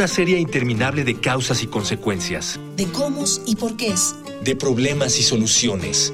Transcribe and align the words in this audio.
una 0.00 0.08
serie 0.08 0.38
interminable 0.38 1.04
de 1.04 1.20
causas 1.20 1.62
y 1.62 1.66
consecuencias. 1.66 2.58
De 2.74 2.86
cómo 2.86 3.22
y 3.44 3.54
por 3.54 3.76
qué 3.76 3.88
es. 3.88 4.14
De 4.42 4.56
problemas 4.56 5.18
y 5.18 5.22
soluciones. 5.22 6.10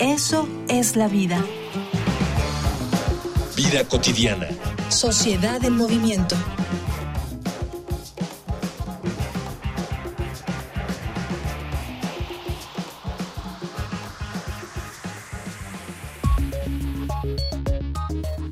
Eso 0.00 0.48
es 0.68 0.96
la 0.96 1.06
vida. 1.06 1.40
Vida 3.56 3.84
cotidiana. 3.84 4.48
Sociedad 4.88 5.64
en 5.64 5.76
movimiento. 5.76 6.34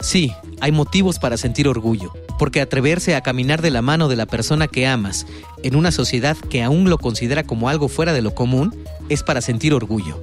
Sí, 0.01 0.33
hay 0.61 0.71
motivos 0.71 1.19
para 1.19 1.37
sentir 1.37 1.67
orgullo, 1.67 2.13
porque 2.39 2.61
atreverse 2.61 3.15
a 3.15 3.21
caminar 3.21 3.63
de 3.63 3.71
la 3.71 3.83
mano 3.83 4.09
de 4.09 4.17
la 4.17 4.27
persona 4.27 4.69
que 4.69 4.87
amas 4.87 5.27
en 5.63 5.77
una 5.77 5.91
sociedad 5.91 6.37
que 6.37 6.63
aún 6.63 6.89
lo 6.89 6.99
considera 6.99 7.43
como 7.43 7.69
algo 7.69 7.89
fuera 7.89 8.13
de 8.13 8.23
lo 8.23 8.35
común 8.35 8.75
es 9.09 9.23
para 9.23 9.41
sentir 9.41 9.75
orgullo. 9.75 10.23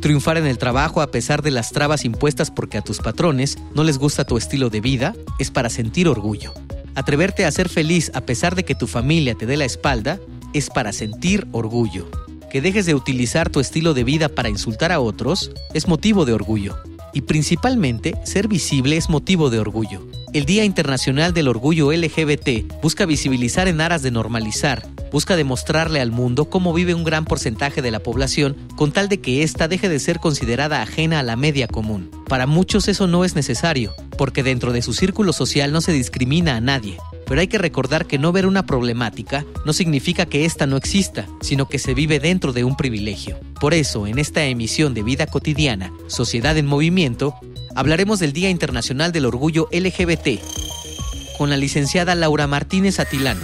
Triunfar 0.00 0.36
en 0.36 0.46
el 0.46 0.58
trabajo 0.58 1.00
a 1.00 1.10
pesar 1.10 1.42
de 1.42 1.50
las 1.50 1.72
trabas 1.72 2.04
impuestas 2.04 2.50
porque 2.50 2.78
a 2.78 2.82
tus 2.82 2.98
patrones 2.98 3.58
no 3.74 3.82
les 3.82 3.98
gusta 3.98 4.24
tu 4.24 4.36
estilo 4.36 4.70
de 4.70 4.80
vida 4.80 5.14
es 5.38 5.50
para 5.50 5.70
sentir 5.70 6.06
orgullo. 6.08 6.52
Atreverte 6.94 7.44
a 7.44 7.52
ser 7.52 7.68
feliz 7.68 8.10
a 8.14 8.20
pesar 8.20 8.54
de 8.54 8.64
que 8.64 8.74
tu 8.74 8.86
familia 8.86 9.34
te 9.34 9.46
dé 9.46 9.56
la 9.56 9.64
espalda 9.64 10.20
es 10.52 10.70
para 10.70 10.92
sentir 10.92 11.46
orgullo. 11.52 12.08
Que 12.50 12.60
dejes 12.60 12.86
de 12.86 12.94
utilizar 12.94 13.50
tu 13.50 13.60
estilo 13.60 13.94
de 13.94 14.04
vida 14.04 14.28
para 14.28 14.48
insultar 14.48 14.92
a 14.92 15.00
otros 15.00 15.50
es 15.74 15.88
motivo 15.88 16.24
de 16.24 16.32
orgullo 16.32 16.76
y 17.12 17.22
principalmente 17.22 18.14
ser 18.24 18.46
visible 18.46 18.96
es 18.96 19.08
motivo 19.08 19.48
de 19.48 19.58
orgullo. 19.58 20.06
El 20.32 20.44
Día 20.44 20.64
Internacional 20.64 21.32
del 21.32 21.48
Orgullo 21.48 21.92
LGBT 21.92 22.80
busca 22.82 23.06
visibilizar 23.06 23.68
en 23.68 23.80
aras 23.80 24.02
de 24.02 24.10
normalizar, 24.10 24.86
busca 25.12 25.36
demostrarle 25.36 26.00
al 26.00 26.10
mundo 26.10 26.50
cómo 26.50 26.72
vive 26.72 26.94
un 26.94 27.04
gran 27.04 27.24
porcentaje 27.24 27.80
de 27.80 27.90
la 27.90 28.00
población 28.00 28.56
con 28.76 28.92
tal 28.92 29.08
de 29.08 29.20
que 29.20 29.42
ésta 29.42 29.68
deje 29.68 29.88
de 29.88 29.98
ser 29.98 30.18
considerada 30.18 30.82
ajena 30.82 31.20
a 31.20 31.22
la 31.22 31.36
media 31.36 31.68
común. 31.68 32.10
Para 32.28 32.46
muchos 32.46 32.88
eso 32.88 33.06
no 33.06 33.24
es 33.24 33.34
necesario, 33.34 33.94
porque 34.18 34.42
dentro 34.42 34.72
de 34.72 34.82
su 34.82 34.92
círculo 34.92 35.32
social 35.32 35.72
no 35.72 35.80
se 35.80 35.92
discrimina 35.92 36.56
a 36.56 36.60
nadie 36.60 36.98
pero 37.26 37.40
hay 37.40 37.48
que 37.48 37.58
recordar 37.58 38.06
que 38.06 38.18
no 38.18 38.32
ver 38.32 38.46
una 38.46 38.64
problemática 38.64 39.44
no 39.64 39.72
significa 39.72 40.26
que 40.26 40.44
ésta 40.44 40.66
no 40.66 40.76
exista, 40.76 41.26
sino 41.40 41.68
que 41.68 41.78
se 41.78 41.92
vive 41.92 42.20
dentro 42.20 42.52
de 42.52 42.64
un 42.64 42.76
privilegio. 42.76 43.38
Por 43.60 43.74
eso, 43.74 44.06
en 44.06 44.18
esta 44.18 44.44
emisión 44.44 44.94
de 44.94 45.02
Vida 45.02 45.26
Cotidiana, 45.26 45.92
Sociedad 46.06 46.56
en 46.56 46.66
Movimiento, 46.66 47.34
hablaremos 47.76 48.18
del 48.18 48.32
Día 48.32 48.48
Internacional 48.48 49.12
del 49.12 49.26
Orgullo 49.26 49.68
LGBT 49.70 50.40
con 51.36 51.50
la 51.50 51.58
licenciada 51.58 52.14
Laura 52.14 52.46
Martínez 52.46 52.98
Atilano, 52.98 53.42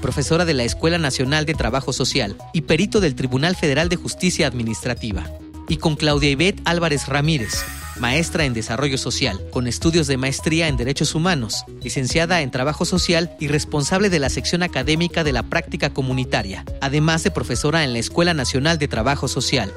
profesora 0.00 0.44
de 0.44 0.54
la 0.54 0.62
Escuela 0.62 0.96
Nacional 0.98 1.44
de 1.44 1.54
Trabajo 1.54 1.92
Social 1.92 2.36
y 2.52 2.62
perito 2.62 3.00
del 3.00 3.16
Tribunal 3.16 3.56
Federal 3.56 3.88
de 3.88 3.96
Justicia 3.96 4.46
Administrativa, 4.46 5.24
y 5.68 5.78
con 5.78 5.96
Claudia 5.96 6.30
Ivette 6.30 6.62
Álvarez 6.64 7.08
Ramírez, 7.08 7.64
maestra 7.98 8.44
en 8.44 8.54
Desarrollo 8.54 8.96
Social, 8.96 9.40
con 9.50 9.66
estudios 9.66 10.06
de 10.06 10.18
maestría 10.18 10.68
en 10.68 10.76
Derechos 10.76 11.16
Humanos, 11.16 11.64
licenciada 11.82 12.42
en 12.42 12.52
Trabajo 12.52 12.84
Social 12.84 13.34
y 13.40 13.48
responsable 13.48 14.08
de 14.08 14.20
la 14.20 14.30
sección 14.30 14.62
académica 14.62 15.24
de 15.24 15.32
la 15.32 15.42
práctica 15.42 15.90
comunitaria, 15.90 16.64
además 16.80 17.24
de 17.24 17.32
profesora 17.32 17.82
en 17.82 17.92
la 17.92 17.98
Escuela 17.98 18.34
Nacional 18.34 18.78
de 18.78 18.86
Trabajo 18.86 19.26
Social. 19.26 19.72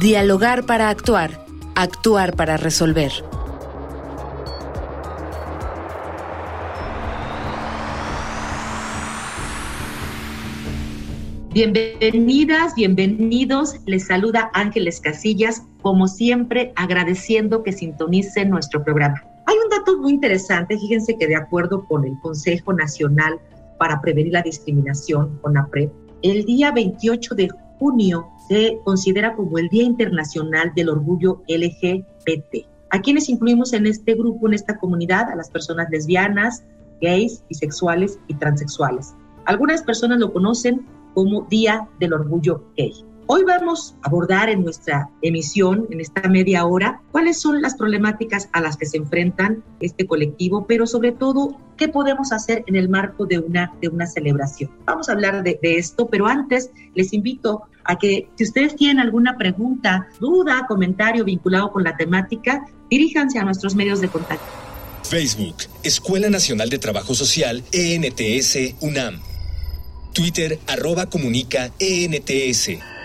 Dialogar 0.00 0.66
para 0.66 0.90
actuar, 0.90 1.47
actuar 1.82 2.34
para 2.34 2.56
resolver. 2.56 3.12
Bienvenidas, 11.52 12.74
bienvenidos. 12.74 13.76
Les 13.86 14.06
saluda 14.06 14.50
Ángeles 14.54 15.00
Casillas, 15.00 15.62
como 15.80 16.08
siempre 16.08 16.72
agradeciendo 16.74 17.62
que 17.62 17.72
sintonicen 17.72 18.50
nuestro 18.50 18.82
programa. 18.82 19.22
Hay 19.46 19.56
un 19.56 19.70
dato 19.70 19.98
muy 19.98 20.12
interesante, 20.12 20.76
fíjense 20.78 21.16
que 21.16 21.28
de 21.28 21.36
acuerdo 21.36 21.84
con 21.86 22.04
el 22.04 22.18
Consejo 22.20 22.72
Nacional 22.72 23.38
para 23.78 24.00
Prevenir 24.00 24.32
la 24.32 24.42
Discriminación, 24.42 25.38
CONAPRED, 25.42 25.90
el 26.22 26.44
día 26.44 26.72
28 26.72 27.34
de 27.36 27.48
junio 27.78 28.28
se 28.48 28.78
considera 28.84 29.34
como 29.34 29.58
el 29.58 29.68
Día 29.68 29.84
Internacional 29.84 30.72
del 30.74 30.88
Orgullo 30.88 31.42
LGBT. 31.48 32.66
¿A 32.90 33.00
quienes 33.00 33.28
incluimos 33.28 33.72
en 33.72 33.86
este 33.86 34.14
grupo, 34.14 34.48
en 34.48 34.54
esta 34.54 34.78
comunidad? 34.78 35.30
A 35.30 35.36
las 35.36 35.50
personas 35.50 35.88
lesbianas, 35.90 36.64
gays, 37.00 37.44
bisexuales 37.48 38.18
y 38.28 38.34
transexuales. 38.34 39.14
Algunas 39.44 39.82
personas 39.82 40.18
lo 40.18 40.32
conocen 40.32 40.86
como 41.14 41.42
Día 41.42 41.88
del 42.00 42.12
Orgullo 42.12 42.64
Gay. 42.76 42.92
Hoy 43.30 43.44
vamos 43.44 43.94
a 44.00 44.06
abordar 44.08 44.48
en 44.48 44.64
nuestra 44.64 45.10
emisión, 45.20 45.86
en 45.90 46.00
esta 46.00 46.26
media 46.30 46.64
hora, 46.64 47.02
cuáles 47.12 47.38
son 47.38 47.60
las 47.60 47.74
problemáticas 47.74 48.48
a 48.54 48.62
las 48.62 48.78
que 48.78 48.86
se 48.86 48.96
enfrentan 48.96 49.62
este 49.80 50.06
colectivo, 50.06 50.66
pero 50.66 50.86
sobre 50.86 51.12
todo, 51.12 51.54
qué 51.76 51.88
podemos 51.88 52.32
hacer 52.32 52.64
en 52.66 52.76
el 52.76 52.88
marco 52.88 53.26
de 53.26 53.38
una, 53.38 53.70
de 53.82 53.88
una 53.88 54.06
celebración. 54.06 54.70
Vamos 54.86 55.10
a 55.10 55.12
hablar 55.12 55.42
de, 55.42 55.58
esto, 55.60 56.06
pero 56.06 56.26
antes 56.26 56.70
les 56.94 57.12
invito 57.12 57.64
a 57.84 57.98
que 57.98 58.30
si 58.36 58.44
ustedes 58.44 58.74
tienen 58.76 58.98
alguna 58.98 59.36
pregunta, 59.36 60.08
duda, 60.18 60.64
comentario 60.66 61.22
vinculado 61.22 61.70
con 61.70 61.84
la 61.84 61.98
temática, 61.98 62.64
diríjanse 62.88 63.38
a 63.38 63.44
nuestros 63.44 63.74
medios 63.74 64.00
de 64.00 64.08
contacto. 64.08 64.46
Facebook, 65.02 65.56
Escuela 65.82 66.30
Nacional 66.30 66.70
de 66.70 66.78
Trabajo 66.78 67.14
Social, 67.14 67.62
ENTS, 67.72 68.76
UNAM. 68.80 69.20
Twitter, 70.14 70.58
arroba 70.66 71.10
comunica 71.10 71.70
ENTS. 71.78 72.97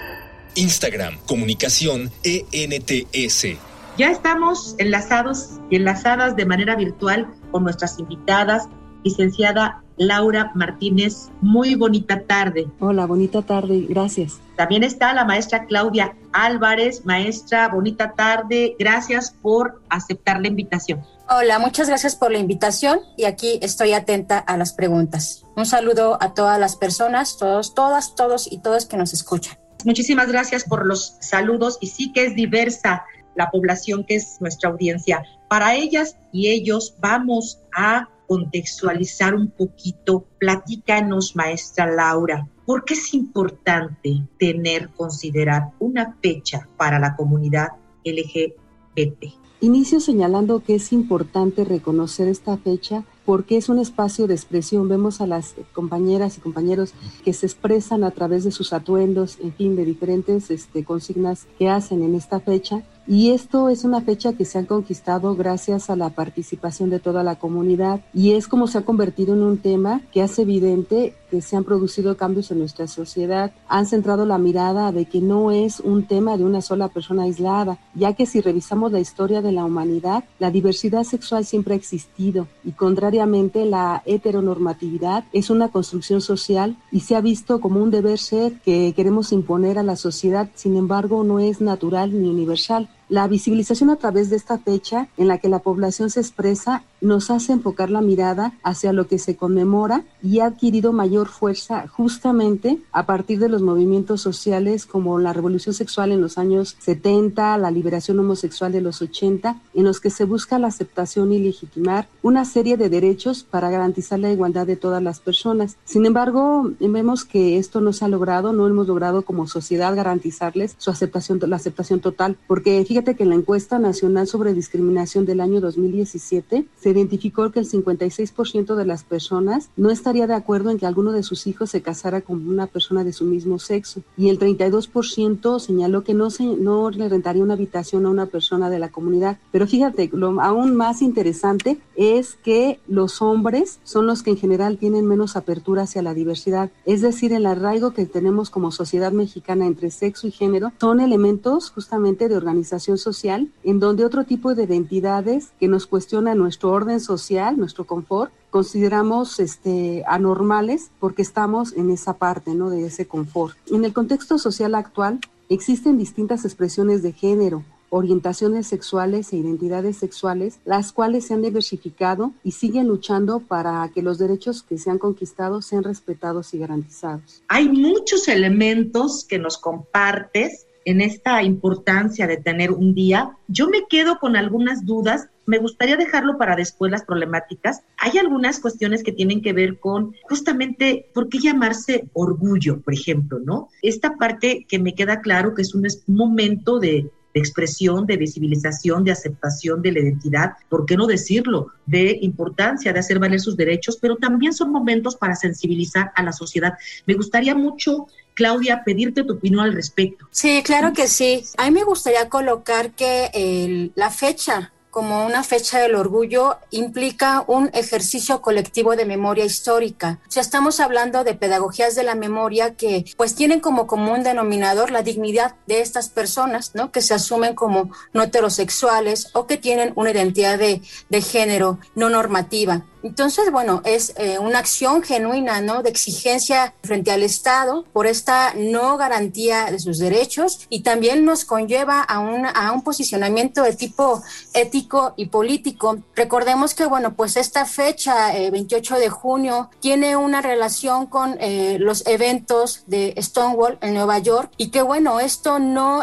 Instagram, 0.55 1.17
comunicación 1.25 2.11
ENTS. 2.23 3.57
Ya 3.97 4.09
estamos 4.09 4.75
enlazados 4.79 5.59
y 5.69 5.75
enlazadas 5.75 6.35
de 6.35 6.45
manera 6.45 6.75
virtual 6.75 7.27
con 7.51 7.63
nuestras 7.63 7.99
invitadas, 7.99 8.67
licenciada 9.03 9.83
Laura 9.97 10.51
Martínez. 10.55 11.29
Muy 11.41 11.75
bonita 11.75 12.21
tarde. 12.21 12.67
Hola, 12.79 13.05
bonita 13.05 13.41
tarde, 13.41 13.85
gracias. 13.87 14.39
También 14.55 14.83
está 14.83 15.13
la 15.13 15.25
maestra 15.25 15.65
Claudia 15.65 16.15
Álvarez. 16.31 17.05
Maestra, 17.05 17.67
bonita 17.69 18.13
tarde. 18.13 18.75
Gracias 18.79 19.35
por 19.41 19.81
aceptar 19.89 20.41
la 20.41 20.47
invitación. 20.47 21.03
Hola, 21.29 21.57
muchas 21.59 21.87
gracias 21.87 22.15
por 22.15 22.31
la 22.31 22.37
invitación 22.37 22.99
y 23.17 23.25
aquí 23.25 23.59
estoy 23.61 23.93
atenta 23.93 24.37
a 24.39 24.57
las 24.57 24.73
preguntas. 24.73 25.45
Un 25.55 25.65
saludo 25.65 26.17
a 26.21 26.33
todas 26.33 26.59
las 26.59 26.75
personas, 26.75 27.37
todos, 27.37 27.73
todas, 27.73 28.15
todos 28.15 28.51
y 28.51 28.61
todas 28.61 28.85
que 28.85 28.97
nos 28.97 29.13
escuchan. 29.13 29.57
Muchísimas 29.85 30.27
gracias 30.27 30.63
por 30.63 30.85
los 30.85 31.17
saludos 31.19 31.77
y 31.81 31.87
sí 31.87 32.11
que 32.13 32.25
es 32.25 32.35
diversa 32.35 33.03
la 33.35 33.49
población 33.49 34.05
que 34.05 34.15
es 34.15 34.37
nuestra 34.39 34.69
audiencia. 34.69 35.23
Para 35.49 35.75
ellas 35.75 36.17
y 36.31 36.49
ellos 36.49 36.95
vamos 36.99 37.59
a 37.75 38.09
contextualizar 38.27 39.35
un 39.35 39.49
poquito. 39.49 40.25
Platícanos, 40.39 41.35
maestra 41.35 41.85
Laura, 41.91 42.47
¿por 42.65 42.85
qué 42.85 42.93
es 42.93 43.13
importante 43.13 44.23
tener, 44.39 44.89
considerar 44.89 45.71
una 45.79 46.15
fecha 46.21 46.67
para 46.77 46.99
la 46.99 47.15
comunidad 47.15 47.69
LGBT? 48.05 49.25
Inicio 49.61 49.99
señalando 49.99 50.63
que 50.63 50.75
es 50.75 50.91
importante 50.91 51.63
reconocer 51.63 52.27
esta 52.27 52.57
fecha 52.57 53.03
porque 53.25 53.57
es 53.57 53.69
un 53.69 53.79
espacio 53.79 54.27
de 54.27 54.33
expresión. 54.33 54.87
Vemos 54.89 55.21
a 55.21 55.27
las 55.27 55.55
compañeras 55.73 56.37
y 56.37 56.41
compañeros 56.41 56.93
que 57.23 57.33
se 57.33 57.45
expresan 57.45 58.03
a 58.03 58.11
través 58.11 58.43
de 58.43 58.51
sus 58.51 58.73
atuendos, 58.73 59.37
en 59.41 59.53
fin, 59.53 59.75
de 59.75 59.85
diferentes 59.85 60.51
este, 60.51 60.83
consignas 60.83 61.47
que 61.57 61.69
hacen 61.69 62.03
en 62.03 62.15
esta 62.15 62.39
fecha. 62.39 62.83
Y 63.07 63.31
esto 63.31 63.67
es 63.69 63.83
una 63.83 64.01
fecha 64.01 64.33
que 64.33 64.45
se 64.45 64.59
ha 64.59 64.65
conquistado 64.65 65.35
gracias 65.35 65.89
a 65.89 65.95
la 65.95 66.09
participación 66.09 66.89
de 66.89 66.99
toda 66.99 67.23
la 67.23 67.35
comunidad 67.35 67.99
y 68.13 68.31
es 68.31 68.47
como 68.47 68.67
se 68.67 68.77
ha 68.77 68.85
convertido 68.85 69.33
en 69.33 69.41
un 69.41 69.57
tema 69.57 70.01
que 70.13 70.21
hace 70.21 70.43
evidente 70.43 71.13
que 71.33 71.41
se 71.41 71.57
han 71.57 71.63
producido 71.63 72.15
cambios 72.15 72.51
en 72.51 72.59
nuestra 72.59 72.87
sociedad 72.87 73.51
han 73.67 73.87
centrado 73.87 74.23
la 74.27 74.37
mirada 74.37 74.91
de 74.91 75.05
que 75.05 75.19
no 75.19 75.49
es 75.49 75.79
un 75.79 76.05
tema 76.05 76.37
de 76.37 76.43
una 76.43 76.61
sola 76.61 76.89
persona 76.89 77.23
aislada, 77.23 77.79
ya 77.95 78.13
que 78.13 78.27
si 78.27 78.39
revisamos 78.39 78.91
la 78.91 78.99
historia 78.99 79.41
de 79.41 79.51
la 79.51 79.65
humanidad, 79.65 80.25
la 80.37 80.51
diversidad 80.51 81.03
sexual 81.05 81.43
siempre 81.43 81.73
ha 81.73 81.77
existido 81.77 82.47
y 82.63 82.73
contrariamente 82.73 83.65
la 83.65 84.03
heteronormatividad 84.05 85.23
es 85.33 85.49
una 85.49 85.69
construcción 85.69 86.21
social 86.21 86.77
y 86.91 86.99
se 86.99 87.15
ha 87.15 87.21
visto 87.21 87.59
como 87.59 87.81
un 87.81 87.89
deber 87.89 88.19
ser 88.19 88.59
que 88.59 88.93
queremos 88.95 89.31
imponer 89.31 89.79
a 89.79 89.83
la 89.83 89.95
sociedad, 89.95 90.51
sin 90.53 90.77
embargo 90.77 91.23
no 91.23 91.39
es 91.39 91.61
natural 91.61 92.11
ni 92.13 92.29
universal. 92.29 92.89
La 93.09 93.27
visibilización 93.27 93.89
a 93.89 93.97
través 93.97 94.29
de 94.29 94.35
esta 94.35 94.57
fecha 94.57 95.07
en 95.17 95.27
la 95.27 95.37
que 95.37 95.49
la 95.49 95.59
población 95.59 96.09
se 96.09 96.19
expresa 96.19 96.83
nos 97.01 97.29
hace 97.29 97.51
enfocar 97.51 97.89
la 97.89 98.01
mirada 98.01 98.53
hacia 98.63 98.93
lo 98.93 99.07
que 99.07 99.19
se 99.19 99.35
conmemora 99.35 100.03
y 100.21 100.39
ha 100.39 100.45
adquirido 100.45 100.93
mayor 100.93 101.27
fuerza 101.27 101.87
justamente 101.87 102.79
a 102.91 103.05
partir 103.05 103.39
de 103.39 103.49
los 103.49 103.61
movimientos 103.61 104.21
sociales 104.21 104.85
como 104.85 105.19
la 105.19 105.33
revolución 105.33 105.75
sexual 105.75 106.11
en 106.11 106.21
los 106.21 106.37
años 106.37 106.77
70, 106.79 107.57
la 107.57 107.71
liberación 107.71 108.19
homosexual 108.19 108.71
de 108.71 108.81
los 108.81 109.01
80, 109.01 109.59
en 109.73 109.83
los 109.83 109.99
que 109.99 110.09
se 110.09 110.23
busca 110.25 110.59
la 110.59 110.67
aceptación 110.67 111.33
y 111.33 111.39
legitimar 111.39 112.07
una 112.21 112.45
serie 112.45 112.77
de 112.77 112.89
derechos 112.89 113.43
para 113.43 113.69
garantizar 113.69 114.19
la 114.19 114.31
igualdad 114.31 114.65
de 114.65 114.77
todas 114.77 115.03
las 115.03 115.19
personas. 115.19 115.77
Sin 115.83 116.05
embargo, 116.05 116.71
vemos 116.79 117.25
que 117.25 117.57
esto 117.57 117.81
no 117.81 117.91
se 117.91 118.05
ha 118.05 118.07
logrado, 118.07 118.53
no 118.53 118.67
hemos 118.67 118.87
logrado 118.87 119.23
como 119.23 119.47
sociedad 119.47 119.95
garantizarles 119.95 120.75
su 120.77 120.89
aceptación, 120.89 121.39
la 121.47 121.57
aceptación 121.57 121.99
total, 121.99 122.37
porque 122.47 122.79
fíjate 122.93 123.15
que 123.15 123.23
en 123.23 123.29
la 123.29 123.35
encuesta 123.35 123.79
nacional 123.79 124.27
sobre 124.27 124.53
discriminación 124.53 125.25
del 125.25 125.41
año 125.41 125.59
2017 125.61 126.67
se 126.79 126.89
identificó 126.91 127.49
que 127.49 127.59
el 127.59 127.67
56% 127.67 128.75
de 128.75 128.85
las 128.85 129.03
personas 129.03 129.71
no 129.75 129.89
estaría 129.89 130.27
de 130.27 130.35
acuerdo 130.35 130.69
en 130.69 130.77
que 130.77 130.85
alguno 130.85 131.11
de 131.11 131.23
sus 131.23 131.47
hijos 131.47 131.71
se 131.71 131.81
casara 131.81 132.21
con 132.21 132.47
una 132.47 132.67
persona 132.67 133.03
de 133.03 133.11
su 133.11 133.25
mismo 133.25 133.57
sexo 133.57 134.03
y 134.15 134.29
el 134.29 134.37
32% 134.37 135.59
señaló 135.59 136.03
que 136.03 136.13
no, 136.13 136.29
se, 136.29 136.43
no 136.43 136.91
le 136.91 137.09
rentaría 137.09 137.41
una 137.41 137.55
habitación 137.55 138.05
a 138.05 138.11
una 138.11 138.27
persona 138.27 138.69
de 138.69 138.77
la 138.77 138.89
comunidad. 138.89 139.39
Pero 139.51 139.65
fíjate, 139.65 140.11
lo 140.13 140.39
aún 140.39 140.75
más 140.75 141.01
interesante 141.01 141.79
es 141.95 142.35
que 142.43 142.79
los 142.87 143.23
hombres 143.23 143.79
son 143.83 144.05
los 144.05 144.21
que 144.21 144.29
en 144.29 144.37
general 144.37 144.77
tienen 144.77 145.07
menos 145.07 145.35
apertura 145.35 145.81
hacia 145.81 146.03
la 146.03 146.13
diversidad. 146.13 146.69
Es 146.85 147.01
decir, 147.01 147.33
el 147.33 147.47
arraigo 147.47 147.95
que 147.95 148.05
tenemos 148.05 148.51
como 148.51 148.71
sociedad 148.71 149.13
mexicana 149.13 149.65
entre 149.65 149.89
sexo 149.89 150.27
y 150.27 150.31
género 150.31 150.71
son 150.79 150.99
elementos 150.99 151.71
justamente 151.71 152.29
de 152.29 152.37
organización 152.37 152.82
social 152.97 153.49
en 153.63 153.79
donde 153.79 154.05
otro 154.05 154.23
tipo 154.25 154.55
de 154.55 154.63
identidades 154.63 155.49
que 155.59 155.67
nos 155.67 155.87
cuestionan 155.87 156.37
nuestro 156.37 156.71
orden 156.71 156.99
social, 156.99 157.57
nuestro 157.57 157.85
confort, 157.85 158.31
consideramos 158.49 159.39
este, 159.39 160.03
anormales 160.07 160.91
porque 160.99 161.21
estamos 161.21 161.73
en 161.73 161.89
esa 161.89 162.13
parte 162.13 162.53
¿no? 162.53 162.69
de 162.69 162.85
ese 162.85 163.07
confort. 163.07 163.57
En 163.71 163.83
el 163.85 163.93
contexto 163.93 164.37
social 164.37 164.75
actual 164.75 165.19
existen 165.49 165.97
distintas 165.97 166.45
expresiones 166.45 167.01
de 167.01 167.13
género, 167.13 167.63
orientaciones 167.89 168.65
sexuales 168.65 169.31
e 169.31 169.37
identidades 169.37 169.97
sexuales, 169.97 170.57
las 170.65 170.91
cuales 170.91 171.27
se 171.27 171.35
han 171.35 171.43
diversificado 171.43 172.31
y 172.43 172.51
siguen 172.51 172.87
luchando 172.87 173.39
para 173.39 173.87
que 173.93 174.01
los 174.01 174.17
derechos 174.17 174.63
que 174.63 174.79
se 174.79 174.89
han 174.89 174.97
conquistado 174.97 175.61
sean 175.61 175.83
respetados 175.83 176.55
y 176.55 176.57
garantizados. 176.57 177.43
Hay 177.49 177.69
muchos 177.69 178.27
elementos 178.27 179.23
que 179.23 179.37
nos 179.37 179.59
compartes 179.59 180.65
en 180.85 181.01
esta 181.01 181.43
importancia 181.43 182.27
de 182.27 182.37
tener 182.37 182.71
un 182.71 182.93
día. 182.93 183.37
Yo 183.47 183.67
me 183.67 183.85
quedo 183.89 184.19
con 184.19 184.35
algunas 184.35 184.85
dudas 184.85 185.29
me 185.45 185.57
gustaría 185.57 185.97
dejarlo 185.97 186.37
para 186.37 186.55
después 186.55 186.91
las 186.91 187.03
problemáticas. 187.03 187.81
Hay 187.97 188.17
algunas 188.17 188.59
cuestiones 188.59 189.03
que 189.03 189.11
tienen 189.11 189.41
que 189.41 189.53
ver 189.53 189.79
con 189.79 190.15
justamente 190.23 191.09
por 191.13 191.29
qué 191.29 191.39
llamarse 191.39 192.07
orgullo, 192.13 192.81
por 192.81 192.93
ejemplo, 192.93 193.39
¿no? 193.39 193.69
Esta 193.81 194.15
parte 194.15 194.65
que 194.67 194.79
me 194.79 194.95
queda 194.95 195.21
claro 195.21 195.53
que 195.53 195.61
es 195.61 195.75
un 195.75 195.85
momento 196.07 196.79
de, 196.79 197.09
expresión, 197.35 198.05
de 198.05 198.17
visibilización, 198.17 199.03
de 199.03 199.11
aceptación 199.11 199.81
de 199.81 199.91
la 199.91 200.01
identidad, 200.01 200.51
¿por 200.69 200.85
qué 200.85 200.95
no 200.95 201.07
decirlo? 201.07 201.71
De 201.87 202.19
importancia 202.21 202.93
de 202.93 202.99
hacer 202.99 203.17
valer 203.17 203.39
sus 203.39 203.57
derechos, 203.57 203.97
pero 203.99 204.17
también 204.17 204.53
son 204.53 204.71
momentos 204.71 205.15
para 205.15 205.35
sensibilizar 205.35 206.11
a 206.15 206.21
la 206.21 206.31
sociedad. 206.31 206.73
Me 207.07 207.15
gustaría 207.15 207.55
mucho 207.55 208.05
Claudia, 208.33 208.83
pedirte 208.83 209.23
tu 209.23 209.33
opinión 209.33 209.61
al 209.61 209.73
respecto. 209.73 210.27
Sí, 210.31 210.61
claro 210.63 210.91
que 210.93 211.07
sí. 211.07 211.45
A 211.57 211.65
mí 211.65 211.71
me 211.71 211.83
gustaría 211.83 212.27
colocar 212.29 212.91
que 212.91 213.91
la 213.95 214.09
fecha 214.09 214.72
como 214.93 215.25
una 215.25 215.43
fecha 215.43 215.79
del 215.79 215.95
orgullo 215.95 216.57
implica 216.69 217.43
un 217.47 217.71
ejercicio 217.73 218.43
colectivo 218.43 218.95
de 218.95 219.05
memoria 219.05 219.43
histórica. 219.43 220.19
O 220.27 220.31
sea, 220.31 220.43
estamos 220.43 220.79
hablando 220.79 221.23
de 221.23 221.33
pedagogías 221.33 221.95
de 221.95 222.03
la 222.03 222.13
memoria 222.13 222.75
que 222.75 223.03
pues 223.17 223.33
tienen 223.33 223.59
como 223.59 223.87
común 223.87 224.21
denominador 224.21 224.91
la 224.91 225.01
dignidad 225.01 225.55
de 225.65 225.81
estas 225.81 226.09
personas, 226.09 226.75
¿no? 226.75 226.91
Que 226.91 227.01
se 227.01 227.15
asumen 227.15 227.55
como 227.55 227.89
no 228.13 228.21
heterosexuales 228.21 229.31
o 229.33 229.47
que 229.47 229.57
tienen 229.57 229.93
una 229.95 230.11
identidad 230.11 230.59
de, 230.59 230.83
de 231.09 231.21
género 231.21 231.79
no 231.95 232.09
normativa. 232.09 232.85
Entonces, 233.03 233.51
bueno, 233.51 233.81
es 233.83 234.13
eh, 234.15 234.39
una 234.39 234.59
acción 234.59 235.03
genuina, 235.03 235.59
¿no? 235.59 235.83
De 235.83 235.89
exigencia 235.89 236.73
frente 236.83 237.11
al 237.11 237.21
Estado 237.21 237.83
por 237.91 238.07
esta 238.07 238.53
no 238.55 238.95
garantía 238.95 239.65
de 239.65 239.79
sus 239.79 239.97
derechos 239.97 240.65
y 240.69 240.83
también 240.83 241.25
nos 241.25 241.43
conlleva 241.43 242.05
a, 242.07 242.15
a 242.15 242.71
un 242.71 242.81
posicionamiento 242.81 243.63
de 243.63 243.73
tipo 243.73 244.23
ético 244.53 244.82
y 245.15 245.27
político. 245.27 245.97
Recordemos 246.15 246.73
que, 246.73 246.85
bueno, 246.85 247.15
pues 247.15 247.37
esta 247.37 247.65
fecha, 247.65 248.31
28 248.51 248.95
eh, 248.95 248.99
de 248.99 249.09
junio, 249.09 249.69
tiene 249.79 250.15
una 250.15 250.41
relación 250.41 251.07
con 251.07 251.37
eh, 251.39 251.77
los 251.79 252.05
eventos 252.07 252.83
de 252.87 253.13
Stonewall 253.17 253.77
en 253.81 253.93
Nueva 253.93 254.19
York 254.19 254.51
y 254.57 254.69
que, 254.69 254.81
bueno, 254.81 255.19
esto 255.19 255.59
no 255.59 256.01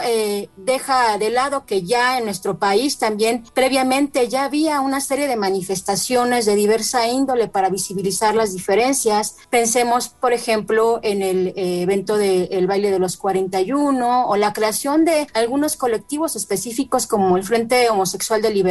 deja 0.57 1.19
de 1.19 1.31
lado 1.31 1.67
que 1.67 1.83
ya 1.83 2.19
en 2.19 2.25
nuestro 2.25 2.59
país 2.59 2.99
también 2.99 3.45
previamente 3.55 4.29
ya 4.29 4.45
había 4.45 4.81
una 4.81 5.01
serie 5.01 5.29
de 5.29 5.37
manifestaciones 5.37 6.47
de 6.47 6.55
diversas 6.55 6.91
índole 7.13 7.49
para 7.49 7.69
visibilizar 7.69 8.35
las 8.35 8.53
diferencias. 8.53 9.37
Pensemos, 9.51 10.09
por 10.09 10.33
ejemplo, 10.33 11.01
en 11.03 11.23
el 11.23 11.49
eh, 11.49 11.83
evento 11.83 12.17
del 12.17 12.67
baile 12.67 12.91
de 12.91 12.99
los 12.99 13.17
41 13.17 14.27
o 14.27 14.37
la 14.37 14.53
creación 14.53 15.05
de 15.05 15.27
algunos 15.35 15.77
colectivos 15.77 16.37
específicos 16.37 17.07
como 17.07 17.37
el 17.37 17.45
Frente 17.45 17.89
Homosexual 17.91 18.43
de 18.43 18.51
Liberación 18.51 18.70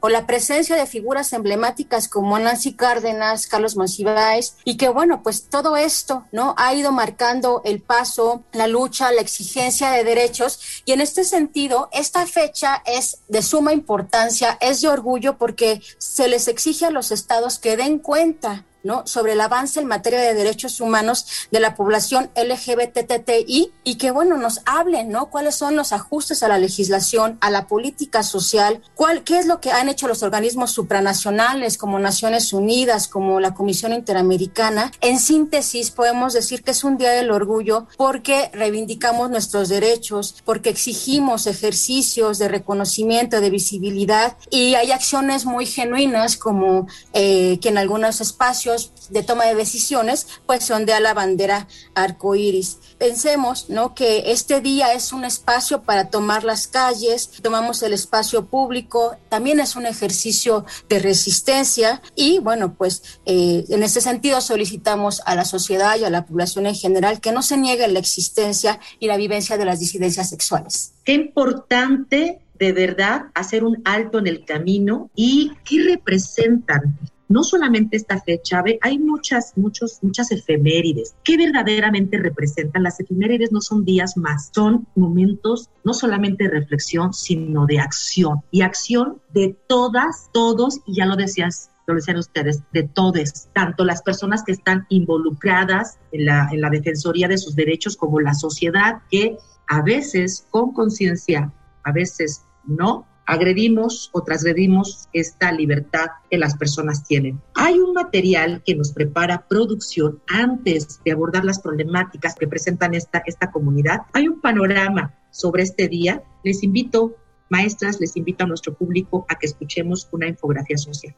o 0.00 0.08
la 0.08 0.26
presencia 0.26 0.76
de 0.76 0.86
figuras 0.86 1.32
emblemáticas 1.32 2.08
como 2.08 2.38
Nancy 2.38 2.74
Cárdenas, 2.74 3.46
Carlos 3.46 3.76
Monsiváis 3.76 4.56
y 4.64 4.76
que 4.76 4.88
bueno, 4.88 5.22
pues 5.22 5.48
todo 5.48 5.76
esto, 5.76 6.24
¿no? 6.32 6.54
Ha 6.58 6.74
ido 6.74 6.92
marcando 6.92 7.62
el 7.64 7.80
paso, 7.80 8.42
la 8.52 8.66
lucha, 8.66 9.12
la 9.12 9.20
exigencia 9.20 9.90
de 9.90 10.04
derechos 10.04 10.82
y 10.84 10.92
en 10.92 11.00
este 11.00 11.24
sentido, 11.24 11.88
esta 11.92 12.26
fecha 12.26 12.82
es 12.84 13.18
de 13.28 13.42
suma 13.42 13.72
importancia, 13.72 14.58
es 14.60 14.80
de 14.80 14.88
orgullo 14.88 15.38
porque 15.38 15.80
se 15.98 16.28
les 16.28 16.48
exige 16.48 16.86
a 16.86 16.90
los 16.90 17.10
estados 17.10 17.58
que 17.58 17.76
den 17.76 17.98
cuenta 17.98 18.64
¿no? 18.84 19.06
sobre 19.06 19.32
el 19.32 19.40
avance 19.40 19.80
en 19.80 19.86
materia 19.86 20.20
de 20.20 20.34
derechos 20.34 20.80
humanos 20.80 21.26
de 21.50 21.60
la 21.60 21.74
población 21.74 22.30
LGBTTI 22.36 23.72
y 23.82 23.94
que, 23.96 24.10
bueno, 24.10 24.36
nos 24.36 24.60
hablen, 24.66 25.10
¿no? 25.10 25.30
Cuáles 25.30 25.56
son 25.56 25.76
los 25.76 25.92
ajustes 25.92 26.42
a 26.42 26.48
la 26.48 26.58
legislación, 26.58 27.38
a 27.40 27.50
la 27.50 27.66
política 27.66 28.22
social, 28.22 28.82
cuál, 28.94 29.24
qué 29.24 29.38
es 29.38 29.46
lo 29.46 29.60
que 29.60 29.72
han 29.72 29.88
hecho 29.88 30.06
los 30.06 30.22
organismos 30.22 30.70
supranacionales 30.70 31.78
como 31.78 31.98
Naciones 31.98 32.52
Unidas, 32.52 33.08
como 33.08 33.40
la 33.40 33.54
Comisión 33.54 33.92
Interamericana. 33.92 34.92
En 35.00 35.18
síntesis, 35.18 35.90
podemos 35.90 36.32
decir 36.32 36.62
que 36.62 36.72
es 36.72 36.84
un 36.84 36.98
día 36.98 37.10
del 37.10 37.30
orgullo 37.30 37.86
porque 37.96 38.50
reivindicamos 38.52 39.30
nuestros 39.30 39.68
derechos, 39.68 40.36
porque 40.44 40.70
exigimos 40.70 41.46
ejercicios 41.46 42.38
de 42.38 42.48
reconocimiento, 42.48 43.40
de 43.40 43.50
visibilidad 43.50 44.36
y 44.50 44.74
hay 44.74 44.92
acciones 44.92 45.46
muy 45.46 45.66
genuinas 45.66 46.36
como 46.36 46.86
eh, 47.12 47.58
que 47.60 47.70
en 47.70 47.78
algunos 47.78 48.20
espacios 48.20 48.73
de 49.10 49.22
toma 49.22 49.44
de 49.44 49.54
decisiones, 49.54 50.26
pues 50.46 50.70
ondea 50.70 51.00
la 51.00 51.14
bandera 51.14 51.68
arcoíris. 51.94 52.78
Pensemos, 52.98 53.70
¿no? 53.70 53.94
Que 53.94 54.32
este 54.32 54.60
día 54.60 54.92
es 54.92 55.12
un 55.12 55.24
espacio 55.24 55.82
para 55.82 56.10
tomar 56.10 56.44
las 56.44 56.66
calles, 56.66 57.30
tomamos 57.42 57.82
el 57.82 57.92
espacio 57.92 58.46
público, 58.46 59.16
también 59.28 59.60
es 59.60 59.76
un 59.76 59.86
ejercicio 59.86 60.64
de 60.88 60.98
resistencia 60.98 62.02
y, 62.14 62.38
bueno, 62.38 62.74
pues 62.74 63.20
eh, 63.26 63.64
en 63.68 63.82
ese 63.82 64.00
sentido 64.00 64.40
solicitamos 64.40 65.22
a 65.26 65.34
la 65.34 65.44
sociedad 65.44 65.96
y 65.98 66.04
a 66.04 66.10
la 66.10 66.26
población 66.26 66.66
en 66.66 66.74
general 66.74 67.20
que 67.20 67.32
no 67.32 67.42
se 67.42 67.56
niegue 67.56 67.86
la 67.88 67.98
existencia 67.98 68.80
y 68.98 69.06
la 69.06 69.16
vivencia 69.16 69.56
de 69.56 69.64
las 69.64 69.80
disidencias 69.80 70.30
sexuales. 70.30 70.92
Qué 71.04 71.12
importante 71.12 72.40
de 72.58 72.72
verdad 72.72 73.26
hacer 73.34 73.64
un 73.64 73.82
alto 73.84 74.18
en 74.18 74.26
el 74.26 74.44
camino 74.44 75.10
y 75.14 75.52
qué 75.64 75.82
representan 75.82 76.96
no 77.34 77.42
solamente 77.42 77.96
esta 77.96 78.20
fecha, 78.20 78.62
hay 78.80 78.96
muchas, 79.00 79.54
muchos, 79.56 79.98
muchas 80.02 80.30
efemérides 80.30 81.16
que 81.24 81.36
verdaderamente 81.36 82.16
representan. 82.16 82.84
Las 82.84 83.00
efemérides 83.00 83.50
no 83.50 83.60
son 83.60 83.84
días 83.84 84.16
más, 84.16 84.52
son 84.54 84.86
momentos 84.94 85.68
no 85.82 85.94
solamente 85.94 86.44
de 86.44 86.50
reflexión, 86.50 87.12
sino 87.12 87.66
de 87.66 87.80
acción. 87.80 88.42
Y 88.52 88.62
acción 88.62 89.20
de 89.32 89.56
todas, 89.66 90.30
todos, 90.32 90.78
y 90.86 90.94
ya 90.98 91.06
lo 91.06 91.16
decías 91.16 91.72
lo 91.88 91.96
decían 91.96 92.18
ustedes, 92.18 92.62
de 92.72 92.84
todos, 92.84 93.48
tanto 93.52 93.84
las 93.84 94.00
personas 94.00 94.44
que 94.44 94.52
están 94.52 94.86
involucradas 94.88 95.98
en 96.12 96.24
la 96.24 96.70
defensoría 96.70 97.26
de 97.26 97.36
sus 97.36 97.56
derechos 97.56 97.96
como 97.96 98.20
la 98.20 98.32
sociedad 98.32 99.02
que 99.10 99.36
a 99.68 99.82
veces 99.82 100.46
con 100.50 100.72
conciencia, 100.72 101.52
a 101.82 101.92
veces 101.92 102.44
no, 102.64 103.06
agredimos 103.26 104.10
o 104.12 104.22
transgredimos 104.22 105.08
esta 105.12 105.52
libertad 105.52 106.06
que 106.30 106.38
las 106.38 106.56
personas 106.56 107.04
tienen. 107.04 107.40
Hay 107.54 107.78
un 107.78 107.92
material 107.92 108.62
que 108.64 108.74
nos 108.74 108.92
prepara 108.92 109.46
producción 109.48 110.20
antes 110.26 111.00
de 111.04 111.12
abordar 111.12 111.44
las 111.44 111.60
problemáticas 111.60 112.34
que 112.34 112.46
presentan 112.46 112.94
esta, 112.94 113.22
esta 113.26 113.50
comunidad. 113.50 114.02
Hay 114.12 114.28
un 114.28 114.40
panorama 114.40 115.14
sobre 115.30 115.62
este 115.62 115.88
día. 115.88 116.22
Les 116.42 116.62
invito, 116.62 117.16
maestras, 117.48 118.00
les 118.00 118.16
invito 118.16 118.44
a 118.44 118.46
nuestro 118.46 118.74
público 118.74 119.26
a 119.28 119.36
que 119.36 119.46
escuchemos 119.46 120.08
una 120.12 120.28
infografía 120.28 120.78
social. 120.78 121.14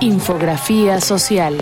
Infografía 0.00 1.00
social. 1.00 1.58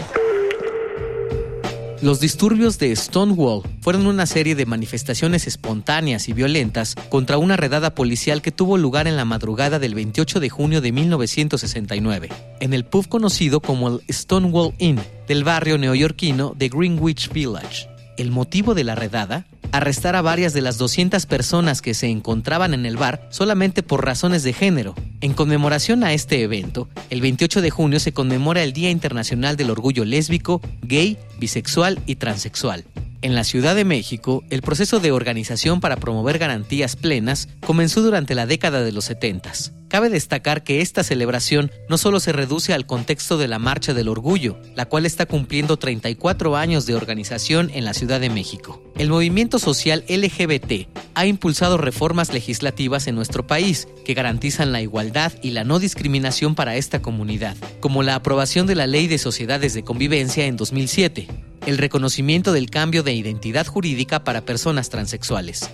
Los 2.02 2.20
disturbios 2.20 2.78
de 2.78 2.94
Stonewall 2.94 3.62
fueron 3.80 4.06
una 4.06 4.26
serie 4.26 4.54
de 4.54 4.66
manifestaciones 4.66 5.46
espontáneas 5.46 6.28
y 6.28 6.34
violentas 6.34 6.94
contra 7.08 7.38
una 7.38 7.56
redada 7.56 7.94
policial 7.94 8.42
que 8.42 8.52
tuvo 8.52 8.76
lugar 8.76 9.06
en 9.06 9.16
la 9.16 9.24
madrugada 9.24 9.78
del 9.78 9.94
28 9.94 10.38
de 10.40 10.50
junio 10.50 10.80
de 10.82 10.92
1969, 10.92 12.28
en 12.60 12.74
el 12.74 12.84
pub 12.84 13.08
conocido 13.08 13.60
como 13.60 13.88
el 13.88 14.00
Stonewall 14.10 14.74
Inn 14.78 15.00
del 15.26 15.42
barrio 15.42 15.78
neoyorquino 15.78 16.54
de 16.54 16.68
Greenwich 16.68 17.32
Village. 17.32 17.88
El 18.18 18.30
motivo 18.30 18.74
de 18.74 18.84
la 18.84 18.94
redada 18.94 19.46
arrestar 19.73 20.16
a 20.16 20.23
varias 20.23 20.52
de 20.52 20.61
las 20.61 20.78
200 20.78 21.26
personas 21.26 21.82
que 21.82 21.94
se 21.94 22.08
encontraban 22.08 22.75
en 22.75 22.87
el 22.87 22.96
bar 22.96 23.26
solamente 23.30 23.82
por 23.82 24.04
razones 24.04 24.42
de 24.42 24.52
género. 24.52 24.94
En 25.20 25.35
conmemoración 25.35 26.04
a 26.04 26.12
este 26.12 26.42
evento, 26.42 26.88
el 27.11 27.20
28 27.20 27.62
de 27.62 27.70
junio 27.70 28.00
se 28.00 28.12
conmemora 28.12 28.62
el 28.62 28.73
Día 28.73 28.90
Internacional 28.90 29.56
del 29.56 29.70
Orgullo 29.70 30.04
Lésbico, 30.04 30.61
Gay, 30.82 31.18
Bisexual 31.38 32.00
y 32.06 32.16
Transexual. 32.16 32.85
En 33.23 33.35
la 33.35 33.44
Ciudad 33.44 33.75
de 33.75 33.85
México, 33.85 34.44
el 34.50 34.62
proceso 34.62 35.00
de 35.00 35.12
organización 35.12 35.80
para 35.80 35.96
promover 35.96 36.38
garantías 36.38 36.96
plenas 36.96 37.49
comenzó 37.64 38.02
durante 38.02 38.35
la 38.35 38.46
década 38.46 38.82
de 38.82 38.92
los 38.92 39.06
70. 39.06 39.52
Cabe 39.88 40.11
destacar 40.11 40.64
que 40.64 40.80
esta 40.80 41.04
celebración 41.04 41.70
no 41.88 41.96
solo 41.96 42.18
se 42.18 42.32
reduce 42.32 42.75
al 42.75 42.87
contexto 42.87 43.38
de 43.38 43.46
la 43.46 43.58
Marcha 43.58 43.94
del 43.94 44.08
Orgullo, 44.08 44.58
la 44.75 44.87
cual 44.87 45.06
está 45.06 45.26
cumpliendo 45.26 45.76
34 45.76 46.56
años 46.56 46.87
de 46.87 46.94
organización 46.94 47.70
en 47.73 47.85
la 47.85 47.94
Ciudad 47.94 48.20
de 48.20 48.28
México. 48.28 48.82
El 48.99 49.08
movimiento 49.08 49.58
social 49.58 50.04
LGBT 50.08 50.88
ha 51.14 51.26
impulsado 51.26 51.78
reformas 51.78 52.32
legislativas 52.32 53.06
en 53.06 53.14
nuestro 53.14 53.46
país 53.46 53.87
que 54.04 54.14
garantizan 54.14 54.73
la 54.73 54.82
igualdad 54.82 55.32
y 55.40 55.50
la 55.50 55.64
no 55.64 55.78
discriminación 55.78 56.54
para 56.54 56.76
esta 56.76 57.00
comunidad, 57.00 57.56
como 57.80 58.02
la 58.02 58.16
aprobación 58.16 58.66
de 58.66 58.75
la 58.75 58.87
Ley 58.87 59.06
de 59.06 59.18
Sociedades 59.18 59.73
de 59.73 59.85
Convivencia 59.85 60.46
en 60.46 60.56
2007, 60.56 61.28
el 61.64 61.78
reconocimiento 61.78 62.52
del 62.52 62.70
cambio 62.70 63.02
de 63.02 63.12
identidad 63.14 63.66
jurídica 63.66 64.25
para 64.25 64.44
personas 64.44 64.90
transexuales. 64.90 65.70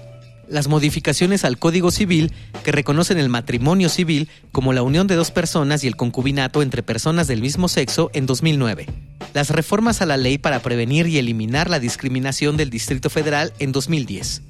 Las 0.48 0.68
modificaciones 0.68 1.44
al 1.44 1.58
Código 1.58 1.90
Civil 1.90 2.32
que 2.62 2.72
reconocen 2.72 3.18
el 3.18 3.28
matrimonio 3.28 3.88
civil 3.88 4.28
como 4.52 4.72
la 4.72 4.82
unión 4.82 5.06
de 5.06 5.14
dos 5.14 5.30
personas 5.30 5.82
y 5.82 5.86
el 5.86 5.96
concubinato 5.96 6.62
entre 6.62 6.82
personas 6.82 7.26
del 7.26 7.40
mismo 7.40 7.68
sexo 7.68 8.10
en 8.12 8.26
2009. 8.26 8.86
Las 9.34 9.50
reformas 9.50 10.02
a 10.02 10.06
la 10.06 10.16
ley 10.16 10.38
para 10.38 10.60
prevenir 10.60 11.06
y 11.06 11.18
eliminar 11.18 11.70
la 11.70 11.80
discriminación 11.80 12.56
del 12.56 12.70
Distrito 12.70 13.08
Federal 13.08 13.52
en 13.58 13.72
2010 13.72 14.42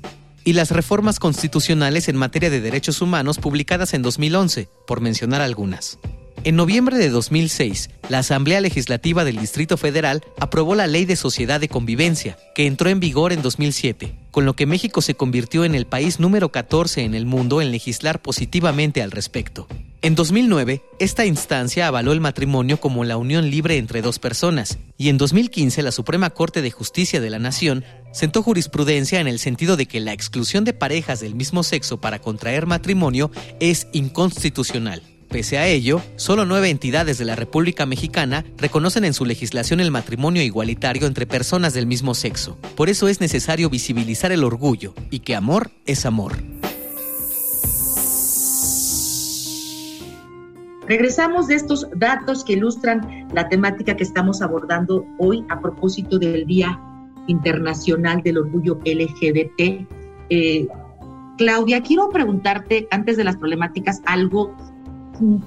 y 0.45 0.55
las 0.55 0.71
reformas 0.71 1.19
constitucionales 1.19 2.09
en 2.09 2.17
materia 2.17 2.51
de 2.51 2.61
derechos 2.61 3.01
humanos 3.01 3.39
publicadas 3.39 3.95
en 3.95 4.03
2011, 4.03 4.69
por 4.87 5.01
mencionar 5.01 5.41
algunas. 5.41 5.99
En 6.45 6.57
noviembre 6.57 6.99
de 6.99 7.09
2006, 7.09 7.89
la 8.09 8.19
Asamblea 8.19 8.61
Legislativa 8.61 9.25
del 9.25 9.37
Distrito 9.37 9.77
Federal 9.77 10.23
aprobó 10.41 10.75
la 10.75 10.89
Ley 10.89 11.05
de 11.05 11.15
Sociedad 11.15 11.61
de 11.61 11.69
Convivencia, 11.69 12.37
que 12.57 12.67
entró 12.67 12.91
en 12.91 12.99
vigor 12.99 13.33
en 13.33 13.43
2007, 13.43 14.13
con 14.33 14.45
lo 14.45 14.57
que 14.57 14.67
México 14.67 15.03
se 15.03 15.15
convirtió 15.15 15.65
en 15.65 15.77
el 15.77 15.87
país 15.87 16.19
número 16.19 16.51
14 16.51 17.05
en 17.05 17.15
el 17.15 17.27
mundo 17.27 17.63
en 17.63 17.71
legislar 17.71 18.21
positivamente 18.21 19.03
al 19.03 19.13
respecto. 19.13 19.69
En 20.01 20.17
2009, 20.17 20.83
esta 20.99 21.27
instancia 21.27 21.87
avaló 21.87 22.11
el 22.11 22.21
matrimonio 22.21 22.81
como 22.81 23.05
la 23.05 23.19
unión 23.19 23.49
libre 23.49 23.77
entre 23.77 24.03
dos 24.03 24.19
personas, 24.19 24.79
y 24.99 25.11
en 25.11 25.19
2015 25.19 25.81
la 25.85 25.93
Suprema 25.93 26.31
Corte 26.31 26.61
de 26.61 26.73
Justicia 26.73 27.21
de 27.21 27.31
la 27.31 27.39
Nación 27.39 27.85
sentó 28.13 28.43
jurisprudencia 28.43 29.21
en 29.21 29.29
el 29.29 29.39
sentido 29.39 29.77
de 29.77 29.87
que 29.87 30.01
la 30.01 30.13
exclusión 30.13 30.65
de 30.65 30.73
parejas 30.73 31.21
del 31.21 31.37
mismo 31.37 31.63
sexo 31.63 32.01
para 32.01 32.19
contraer 32.19 32.67
matrimonio 32.67 33.31
es 33.61 33.87
inconstitucional. 33.93 35.03
Pese 35.33 35.57
a 35.57 35.67
ello, 35.67 36.03
solo 36.17 36.45
nueve 36.45 36.69
entidades 36.69 37.17
de 37.17 37.25
la 37.25 37.35
República 37.35 37.87
Mexicana 37.87 38.45
reconocen 38.59 39.07
en 39.07 39.15
su 39.15 39.25
legislación 39.25 39.81
el 39.81 39.91
matrimonio 39.91 40.43
igualitario 40.43 41.07
entre 41.07 41.27
personas 41.27 41.73
del 41.73 41.87
mismo 41.87 42.15
sexo. 42.15 42.59
Por 42.77 42.91
eso 42.91 43.09
es 43.09 43.23
necesario 43.23 43.71
visibilizar 43.71 44.31
el 44.31 44.45
orgullo 44.45 44.93
y 45.11 45.21
que 45.21 45.35
amor 45.35 45.71
es 45.87 46.05
amor. 46.05 46.35
Regresamos 50.87 51.47
de 51.47 51.55
estos 51.55 51.87
datos 51.97 52.45
que 52.45 52.53
ilustran 52.53 53.27
la 53.33 53.49
temática 53.49 53.97
que 53.97 54.03
estamos 54.03 54.43
abordando 54.43 55.07
hoy 55.19 55.43
a 55.49 55.63
propósito 55.63 56.19
del 56.19 56.45
Día 56.45 56.79
Internacional 57.27 58.23
del 58.23 58.37
Orgullo 58.37 58.79
LGBT. 58.85 59.87
Eh, 60.29 60.69
Claudia, 61.39 61.81
quiero 61.81 62.11
preguntarte, 62.11 62.87
antes 62.91 63.17
de 63.17 63.25
las 63.25 63.39
problemáticas, 63.39 64.03
algo 64.05 64.55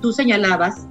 tú 0.01 0.11
señalabas 0.11 0.87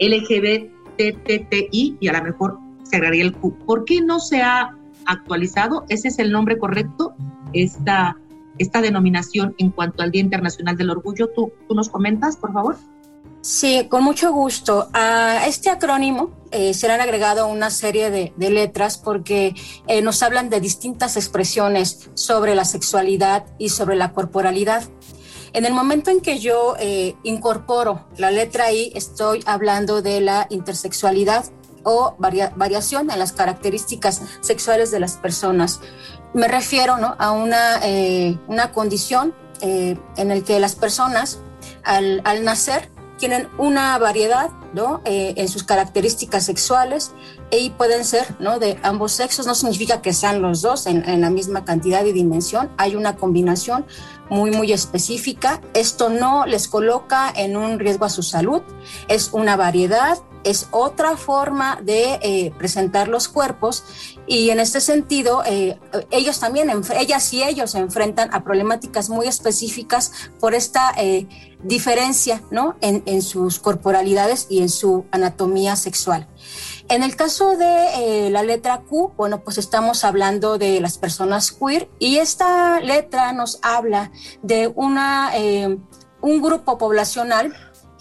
LGBTTI 0.00 1.96
y 2.00 2.08
a 2.08 2.12
lo 2.12 2.24
mejor 2.24 2.58
se 2.82 2.96
agregaría 2.96 3.24
el 3.24 3.32
Q. 3.34 3.56
¿Por 3.66 3.84
qué 3.84 4.00
no 4.00 4.20
se 4.20 4.42
ha 4.42 4.76
actualizado? 5.06 5.84
¿Ese 5.88 6.08
es 6.08 6.18
el 6.18 6.32
nombre 6.32 6.58
correcto? 6.58 7.14
Esta, 7.52 8.16
esta 8.58 8.80
denominación 8.80 9.54
en 9.58 9.70
cuanto 9.70 10.02
al 10.02 10.10
Día 10.10 10.22
Internacional 10.22 10.76
del 10.76 10.90
Orgullo. 10.90 11.28
¿Tú, 11.28 11.52
tú 11.68 11.74
nos 11.74 11.88
comentas, 11.88 12.36
por 12.36 12.52
favor? 12.52 12.76
Sí, 13.44 13.88
con 13.90 14.02
mucho 14.02 14.32
gusto. 14.32 14.88
A 14.94 15.46
este 15.46 15.68
acrónimo 15.68 16.30
eh, 16.50 16.72
se 16.72 16.86
le 16.86 16.94
han 16.94 17.02
agregado 17.02 17.46
una 17.46 17.68
serie 17.68 18.10
de, 18.10 18.32
letras 18.50 18.96
porque 18.96 19.54
eh, 19.86 20.00
nos 20.00 20.22
hablan 20.22 20.48
de 20.48 20.60
distintas 20.60 21.18
expresiones 21.18 22.08
sobre 22.14 22.54
la 22.54 22.64
sexualidad 22.64 23.44
y 23.58 23.68
sobre 23.68 23.96
la 23.96 24.12
corporalidad. 24.12 24.84
En 25.54 25.64
el 25.64 25.72
momento 25.72 26.10
en 26.10 26.20
que 26.20 26.40
yo 26.40 26.74
eh, 26.80 27.14
incorporo 27.22 28.04
la 28.16 28.32
letra 28.32 28.72
I, 28.72 28.90
estoy 28.96 29.40
hablando 29.46 30.02
de 30.02 30.20
la 30.20 30.48
intersexualidad 30.50 31.44
o 31.84 32.16
variación 32.18 33.08
en 33.08 33.20
las 33.20 33.32
características 33.32 34.20
sexuales 34.40 34.90
de 34.90 34.98
las 34.98 35.12
personas. 35.14 35.80
Me 36.32 36.48
refiero 36.48 36.96
a 37.18 37.30
una, 37.30 37.78
eh, 37.84 38.36
una 38.48 38.72
condición 38.72 39.32
eh, 39.60 39.96
en 40.16 40.28
la 40.28 40.40
que 40.40 40.58
las 40.58 40.74
personas 40.74 41.38
al, 41.84 42.20
al 42.24 42.42
nacer 42.42 42.90
tienen 43.16 43.48
una 43.56 43.96
variedad 43.98 44.50
¿no? 44.74 45.02
Eh, 45.04 45.34
en 45.36 45.48
sus 45.48 45.62
características 45.62 46.44
sexuales 46.44 47.12
y 47.58 47.70
pueden 47.70 48.04
ser 48.04 48.34
¿no? 48.38 48.58
de 48.58 48.78
ambos 48.82 49.12
sexos. 49.12 49.46
No 49.46 49.54
significa 49.54 50.02
que 50.02 50.12
sean 50.12 50.42
los 50.42 50.62
dos 50.62 50.86
en, 50.86 51.08
en, 51.08 51.20
la 51.20 51.30
misma 51.30 51.64
cantidad 51.64 52.04
y 52.04 52.12
dimensión. 52.12 52.70
Hay 52.76 52.96
una 52.96 53.16
combinación 53.16 53.86
muy, 54.30 54.50
muy 54.50 54.72
específica. 54.72 55.60
Esto 55.74 56.08
no 56.08 56.46
les 56.46 56.68
coloca 56.68 57.32
en 57.34 57.56
un 57.56 57.78
riesgo 57.78 58.04
a 58.04 58.10
su 58.10 58.22
salud. 58.22 58.62
Es 59.08 59.30
una 59.32 59.56
variedad, 59.56 60.18
es 60.44 60.68
otra 60.70 61.16
forma 61.16 61.78
de 61.82 62.18
eh, 62.22 62.52
presentar 62.56 63.08
los 63.08 63.28
cuerpos 63.28 63.84
y 64.26 64.50
en 64.50 64.60
este 64.60 64.80
sentido 64.80 65.42
eh, 65.44 65.78
ellos 66.10 66.38
también, 66.38 66.70
ellas 66.98 67.32
y 67.32 67.42
ellos 67.42 67.72
se 67.72 67.78
enfrentan 67.78 68.32
a 68.32 68.44
problemáticas 68.44 69.08
muy 69.08 69.26
específicas 69.26 70.12
por 70.38 70.54
esta 70.54 70.92
eh, 70.96 71.26
diferencia 71.64 72.42
¿no? 72.50 72.76
en, 72.80 73.22
sus 73.22 73.58
corporalidades 73.58 74.46
y 74.48 74.60
en 74.60 74.68
su 74.68 75.06
anatomía 75.10 75.76
sexual. 75.76 76.28
En 76.88 77.02
el 77.02 77.16
caso 77.16 77.56
de 77.56 78.28
la 78.30 78.42
letra 78.42 78.82
Q, 78.82 79.12
bueno, 79.16 79.42
pues 79.42 79.58
estamos 79.58 80.04
hablando 80.04 80.58
de 80.58 80.80
las 80.80 80.98
personas 80.98 81.50
queer 81.50 81.88
y 81.98 82.18
esta 82.18 82.80
letra 82.80 83.32
nos 83.32 83.58
habla 83.62 84.12
de 84.42 84.70
una, 84.74 85.32
un 86.20 86.42
grupo 86.42 86.76
poblacional 86.76 87.54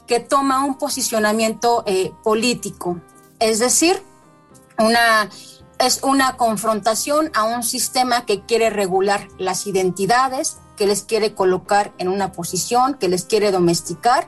que 0.08 0.20
toma 0.20 0.64
un 0.64 0.78
posicionamiento 0.78 1.84
eh, 1.86 2.12
político, 2.24 3.00
es 3.40 3.60
decir, 3.60 4.02
una, 4.78 5.30
es 5.80 6.02
una 6.04 6.38
confrontación 6.38 7.32
a 7.34 7.44
un 7.44 7.64
sistema 7.64 8.26
que 8.26 8.42
quiere 8.46 8.70
regular 8.70 9.28
las 9.38 9.68
identidades, 9.68 10.58
que 10.84 10.88
les 10.88 11.04
quiere 11.04 11.34
colocar 11.34 11.94
en 11.98 12.10
una 12.10 12.34
posición, 12.34 12.96
que 12.96 13.08
les 13.08 13.24
quiere 13.24 13.54
domesticar. 13.54 14.28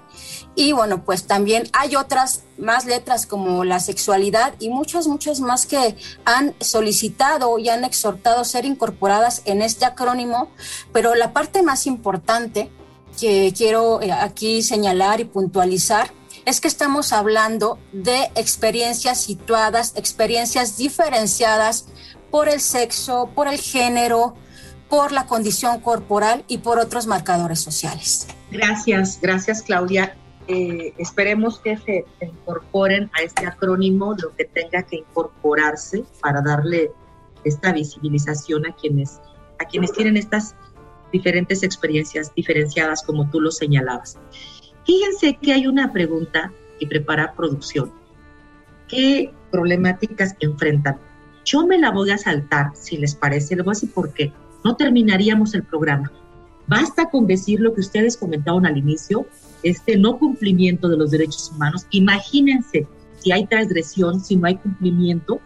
Y 0.55 0.71
bueno, 0.71 1.03
pues 1.03 1.27
también 1.27 1.67
hay 1.73 1.97
otras 1.97 2.43
más 2.57 2.85
letras 2.85 3.25
como 3.25 3.65
la 3.65 3.81
sexualidad 3.81 4.53
y 4.59 4.69
muchas, 4.69 5.05
muchas 5.05 5.41
más 5.41 5.65
que 5.65 5.97
han 6.23 6.55
solicitado 6.61 7.59
y 7.59 7.67
han 7.67 7.83
exhortado 7.83 8.45
ser 8.45 8.63
incorporadas 8.63 9.41
en 9.43 9.61
este 9.61 9.83
acrónimo, 9.83 10.49
pero 10.93 11.13
la 11.13 11.33
parte 11.33 11.61
más 11.61 11.87
importante 11.87 12.71
que 13.19 13.53
quiero 13.53 14.01
eh, 14.01 14.13
aquí 14.13 14.63
señalar 14.63 15.19
y 15.19 15.25
puntualizar 15.25 16.09
es 16.45 16.61
que 16.61 16.69
estamos 16.69 17.11
hablando 17.11 17.79
de 17.91 18.31
experiencias 18.35 19.19
situadas, 19.19 19.91
experiencias 19.97 20.77
diferenciadas 20.77 21.87
por 22.31 22.47
el 22.47 22.61
sexo, 22.61 23.29
por 23.35 23.49
el 23.49 23.59
género, 23.59 24.35
por 24.89 25.11
la 25.11 25.25
condición 25.25 25.79
corporal 25.81 26.43
y 26.47 26.59
por 26.59 26.79
otros 26.79 27.07
marcadores 27.07 27.59
sociales. 27.59 28.27
Gracias, 28.51 29.19
gracias 29.21 29.61
Claudia. 29.61 30.15
Eh, 30.47 30.93
esperemos 30.97 31.59
que 31.59 31.75
se 31.77 32.05
incorporen 32.21 33.09
a 33.17 33.23
este 33.23 33.47
acrónimo 33.47 34.15
lo 34.21 34.35
que 34.35 34.45
tenga 34.45 34.83
que 34.83 34.97
incorporarse 34.97 36.03
para 36.21 36.41
darle 36.41 36.91
esta 37.43 37.73
visibilización 37.73 38.65
a 38.67 38.75
quienes, 38.75 39.19
a 39.59 39.65
quienes 39.65 39.91
tienen 39.91 40.17
estas 40.17 40.55
diferentes 41.11 41.63
experiencias 41.63 42.33
diferenciadas 42.35 43.01
como 43.03 43.29
tú 43.29 43.39
lo 43.41 43.51
señalabas. 43.51 44.17
Fíjense 44.85 45.37
que 45.41 45.53
hay 45.53 45.65
una 45.65 45.91
pregunta 45.91 46.51
que 46.79 46.85
prepara 46.85 47.33
producción. 47.33 47.91
¿Qué 48.87 49.33
problemáticas 49.49 50.35
enfrentan? 50.39 50.99
Yo 51.43 51.65
me 51.65 51.79
la 51.79 51.91
voy 51.91 52.11
a 52.11 52.17
saltar, 52.17 52.71
si 52.75 52.97
les 52.97 53.15
parece, 53.15 53.55
les 53.55 53.65
voy 53.65 53.71
a 53.71 53.75
decir 53.75 53.93
por 53.93 54.13
qué. 54.13 54.31
No 54.65 54.75
terminaríamos 54.75 55.53
el 55.53 55.63
programa. 55.63 56.11
Basta 56.65 57.09
con 57.11 57.27
decir 57.27 57.59
lo 57.59 57.75
que 57.75 57.81
ustedes 57.81 58.17
comentaron 58.17 58.65
al 58.65 58.77
inicio, 58.77 59.27
este 59.61 59.95
no 59.95 60.17
cumplimiento 60.17 60.89
de 60.89 60.97
los 60.97 61.11
derechos 61.11 61.51
humanos. 61.55 61.85
Imagínense 61.91 62.87
si 63.19 63.31
hay 63.31 63.45
transgresión, 63.45 64.19
si 64.19 64.35
no 64.35 64.47
hay 64.47 64.55
cumplimiento, 64.55 65.39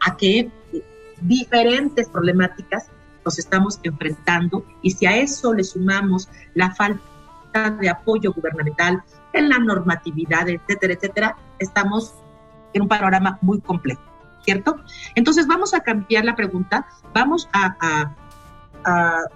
a 0.00 0.16
qué 0.16 0.50
diferentes 1.20 2.08
problemáticas 2.08 2.88
nos 3.22 3.38
estamos 3.38 3.80
enfrentando 3.82 4.64
y 4.80 4.92
si 4.92 5.04
a 5.04 5.18
eso 5.18 5.52
le 5.52 5.62
sumamos 5.64 6.30
la 6.54 6.74
falta 6.74 7.02
de 7.80 7.90
apoyo 7.90 8.32
gubernamental, 8.32 9.02
en 9.34 9.50
la 9.50 9.58
normatividad, 9.58 10.48
etcétera, 10.48 10.94
etcétera, 10.94 11.36
estamos 11.58 12.14
en 12.72 12.82
un 12.82 12.88
panorama 12.88 13.38
muy 13.42 13.60
complejo, 13.60 14.00
¿cierto? 14.42 14.76
Entonces 15.14 15.46
vamos 15.46 15.74
a 15.74 15.80
cambiar 15.80 16.24
la 16.24 16.34
pregunta, 16.34 16.86
vamos 17.12 17.46
a, 17.52 17.76
a 17.80 18.14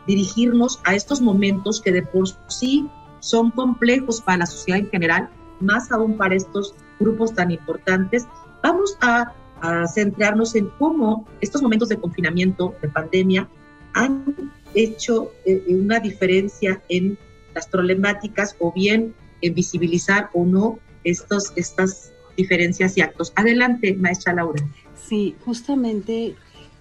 dirigirnos 0.07 0.81
a 0.85 0.95
estos 0.95 1.21
momentos 1.21 1.81
que 1.81 1.93
de 1.93 2.03
por 2.03 2.27
sí 2.49 2.89
son 3.21 3.51
complejos 3.51 4.21
para 4.21 4.39
la 4.39 4.47
sociedad 4.47 4.81
en 4.81 4.91
general, 4.91 5.29
más 5.61 5.93
aún 5.93 6.17
para 6.17 6.35
estos 6.35 6.75
grupos 6.99 7.35
tan 7.35 7.51
importantes. 7.51 8.27
Vamos 8.63 8.97
a, 9.01 9.33
a 9.61 9.87
centrarnos 9.87 10.55
en 10.55 10.69
cómo 10.79 11.27
estos 11.41 11.63
momentos 11.63 11.89
de 11.89 11.97
confinamiento, 11.97 12.75
de 12.83 12.89
pandemia, 12.89 13.49
han 13.95 14.53
hecho 14.75 15.33
eh, 15.45 15.65
una 15.69 16.01
diferencia 16.01 16.83
en 16.89 17.19
las 17.55 17.67
problemáticas 17.67 18.57
o 18.59 18.73
bien 18.73 19.15
en 19.43 19.55
visibilizar 19.55 20.31
o 20.33 20.45
no 20.45 20.79
estos, 21.05 21.53
estas 21.57 22.13
diferencias 22.37 22.97
y 22.97 23.03
actos. 23.03 23.33
Adelante, 23.37 23.95
maestra 23.95 24.35
Laura. 24.35 24.63
Sí, 24.95 25.37
justamente 25.45 26.35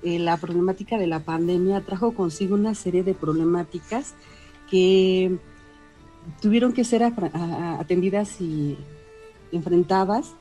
eh, 0.04 0.20
la 0.20 0.38
problemática 0.38 0.98
de 0.98 1.08
la 1.08 1.20
pandemia 1.20 1.82
trajo 1.82 2.14
consigo 2.14 2.56
una 2.56 2.76
serie 2.76 3.04
de 3.04 3.14
problemáticas 3.14 4.16
que 4.70 5.38
tuvieron 6.42 6.74
que 6.74 6.84
ser 6.84 7.04
atendidas 7.04 8.40
y 8.42 8.78
enfrentadas 9.52 10.34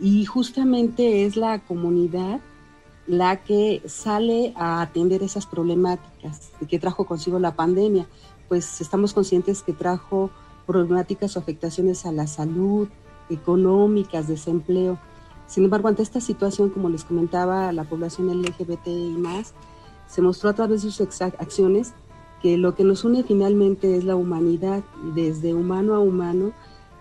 y 0.00 0.24
justamente 0.24 1.26
es 1.26 1.36
la 1.36 1.58
comunidad 1.58 2.40
la 3.06 3.42
que 3.42 3.82
sale 3.86 4.52
a 4.56 4.80
atender 4.80 5.22
esas 5.22 5.46
problemáticas 5.46 6.50
que 6.68 6.78
trajo 6.78 7.04
consigo 7.04 7.38
la 7.38 7.56
pandemia 7.56 8.06
pues 8.48 8.80
estamos 8.80 9.12
conscientes 9.12 9.62
que 9.62 9.72
trajo 9.72 10.30
problemáticas 10.66 11.36
o 11.36 11.40
afectaciones 11.40 12.04
a 12.06 12.12
la 12.12 12.26
salud, 12.26 12.88
económicas, 13.30 14.28
desempleo. 14.28 14.98
Sin 15.48 15.64
embargo, 15.64 15.88
ante 15.88 16.02
esta 16.02 16.20
situación, 16.20 16.70
como 16.70 16.88
les 16.88 17.02
comentaba, 17.02 17.72
la 17.72 17.84
población 17.84 18.28
LGBT 18.28 18.86
y 18.86 19.16
más, 19.18 19.54
se 20.06 20.22
mostró 20.22 20.50
a 20.50 20.52
través 20.52 20.82
de 20.82 20.90
sus 20.92 21.20
acciones 21.20 21.94
que 22.40 22.56
lo 22.56 22.74
que 22.74 22.84
nos 22.84 23.04
une 23.04 23.24
finalmente 23.24 23.96
es 23.96 24.04
la 24.04 24.14
humanidad. 24.14 24.84
Desde 25.14 25.54
humano 25.54 25.94
a 25.94 26.00
humano 26.00 26.52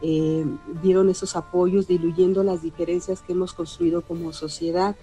eh, 0.02 0.46
dieron 0.82 1.10
esos 1.10 1.36
apoyos, 1.36 1.88
diluyendo 1.88 2.44
las 2.44 2.62
diferencias 2.62 3.22
que 3.22 3.34
hemos 3.34 3.54
construido 3.54 4.02
como 4.02 4.34
sociedad. 4.34 4.96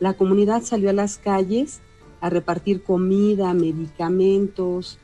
La 0.00 0.14
comunidad 0.14 0.62
salió 0.62 0.90
a 0.90 0.94
las 0.94 1.18
calles 1.18 1.80
a 2.20 2.30
repartir 2.30 2.82
comida, 2.82 3.52
medicamentos, 3.54 4.98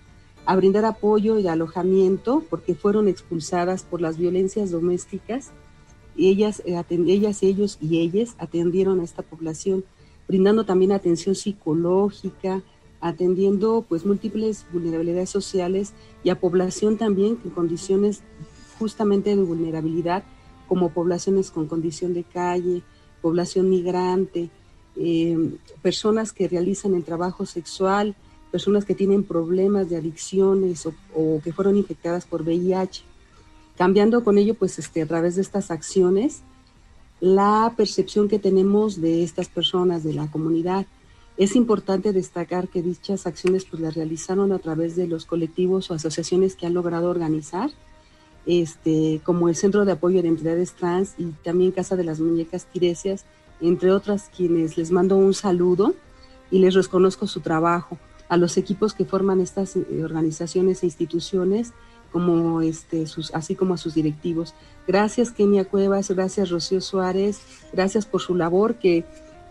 a 0.47 0.57
brindar 0.57 0.85
apoyo 0.85 1.39
y 1.39 1.49
alojamiento 1.49 2.43
porque 2.49 2.75
fueron 2.75 3.09
expulsadas 3.09 3.83
por 3.83 4.01
las 4.01 4.17
violencias 4.17 4.71
domésticas. 4.71 5.51
Ellas, 6.17 6.63
eh, 6.67 6.83
ellas, 6.91 7.43
ellos 7.43 7.79
y 7.81 8.01
ellas 8.01 8.35
atendieron 8.39 9.01
a 9.01 9.05
esta 9.05 9.23
población, 9.23 9.85
brindando 10.29 10.65
también 10.65 10.93
atención 10.93 11.35
psicológica, 11.35 12.63
atendiendo 13.01 13.85
pues 13.89 14.05
múltiples 14.05 14.67
vulnerabilidades 14.73 15.31
sociales 15.31 15.93
y 16.23 16.31
a 16.31 16.39
población 16.39 16.99
también 16.99 17.39
en 17.45 17.51
condiciones 17.51 18.23
justamente 18.79 19.35
de 19.35 19.43
vulnerabilidad, 19.43 20.25
como 20.69 20.91
poblaciones 20.91 21.51
con 21.51 21.67
condición 21.67 22.15
de 22.15 22.25
calle, 22.25 22.83
población 23.21 23.69
migrante, 23.69 24.51
eh, 24.97 25.37
personas 25.83 26.33
que 26.33 26.49
realizan 26.49 26.95
el 26.95 27.05
trabajo 27.05 27.47
sexual, 27.47 28.15
personas 28.51 28.85
que 28.85 28.95
tienen 28.95 29.25
problemas 29.25 29.89
de 29.89 29.97
adicciones 29.97 30.87
o, 30.87 31.41
que 31.43 31.53
fueron 31.53 31.77
infectadas 31.77 32.25
por 32.25 32.43
VIH. 32.43 33.03
Cambiando 33.81 34.23
con 34.23 34.37
ello, 34.37 34.53
pues 34.53 34.79
este, 34.79 35.01
a 35.01 35.07
través 35.07 35.37
de 35.37 35.41
estas 35.41 35.71
acciones, 35.71 36.43
la 37.19 37.73
percepción 37.79 38.29
que 38.29 38.39
tenemos 38.39 39.01
de 39.01 39.23
estas 39.23 39.49
personas, 39.49 40.05
de 40.05 40.13
la 40.13 40.31
comunidad. 40.31 40.85
Es 41.39 41.57
importante 41.57 42.13
destacar 42.13 42.69
que 42.69 42.83
dichas 42.83 43.27
acciones 43.27 43.65
pues 43.65 43.81
las 43.81 43.95
realizaron 43.95 44.53
a 44.53 44.59
través 44.59 44.97
de 44.97 45.07
los 45.07 45.25
colectivos 45.25 45.91
o 45.91 45.95
asociaciones 45.95 46.57
que 46.57 46.67
han 46.67 46.75
logrado 46.75 47.09
organizar, 47.09 47.71
este, 48.45 49.23
como 49.25 49.49
el 49.49 49.57
Centro 49.57 49.87
de 49.87 49.93
Apoyo 49.93 50.21
de 50.21 50.29
Entidades 50.29 50.75
Trans 50.75 51.15
y 51.17 51.29
también 51.43 51.73
Casa 51.73 51.97
de 51.97 52.05
las 52.05 52.21
Muñecas 52.21 52.67
Tiresias, 52.67 53.25
entre 53.63 53.93
otras 53.93 54.31
quienes 54.37 54.77
les 54.77 54.91
mando 54.91 55.17
un 55.17 55.33
saludo 55.33 55.95
y 56.51 56.59
les 56.59 56.75
reconozco 56.75 57.27
su 57.27 57.41
trabajo 57.41 57.97
a 58.29 58.37
los 58.37 58.59
equipos 58.59 58.93
que 58.93 59.07
forman 59.07 59.41
estas 59.41 59.75
eh, 59.75 60.05
organizaciones 60.05 60.83
e 60.83 60.87
instituciones, 60.87 61.73
como 62.13 62.63
este, 62.63 63.07
sus, 63.07 63.33
así 63.35 63.55
como 63.55 63.75
a 63.75 63.79
sus 63.79 63.95
directivos. 63.95 64.55
Gracias 64.87 65.31
Kenia 65.31 65.65
Cuevas, 65.65 66.11
gracias 66.11 66.51
Rocío 66.51 66.81
Suárez, 66.81 67.41
gracias 67.73 68.07
por 68.07 68.21
su 68.21 68.35
labor 68.35 68.77
que 68.77 69.05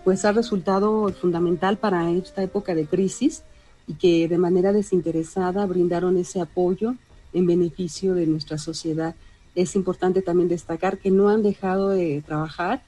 pues 0.03 0.25
ha 0.25 0.31
resultado 0.31 1.09
fundamental 1.09 1.77
para 1.77 2.09
esta 2.11 2.43
época 2.43 2.75
de 2.75 2.85
crisis 2.85 3.43
y 3.87 3.95
que 3.95 4.27
de 4.27 4.37
manera 4.37 4.71
desinteresada 4.71 5.65
brindaron 5.65 6.17
ese 6.17 6.41
apoyo 6.41 6.95
en 7.33 7.45
beneficio 7.45 8.13
de 8.13 8.27
nuestra 8.27 8.57
sociedad. 8.57 9.15
Es 9.55 9.75
importante 9.75 10.21
también 10.21 10.49
destacar 10.49 10.99
que 10.99 11.11
no 11.11 11.29
han 11.29 11.43
dejado 11.43 11.89
de 11.89 12.23
trabajar, 12.25 12.83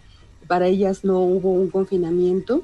para 0.48 0.68
ellas 0.68 1.04
no 1.04 1.20
hubo 1.20 1.52
un 1.52 1.70
confinamiento, 1.70 2.64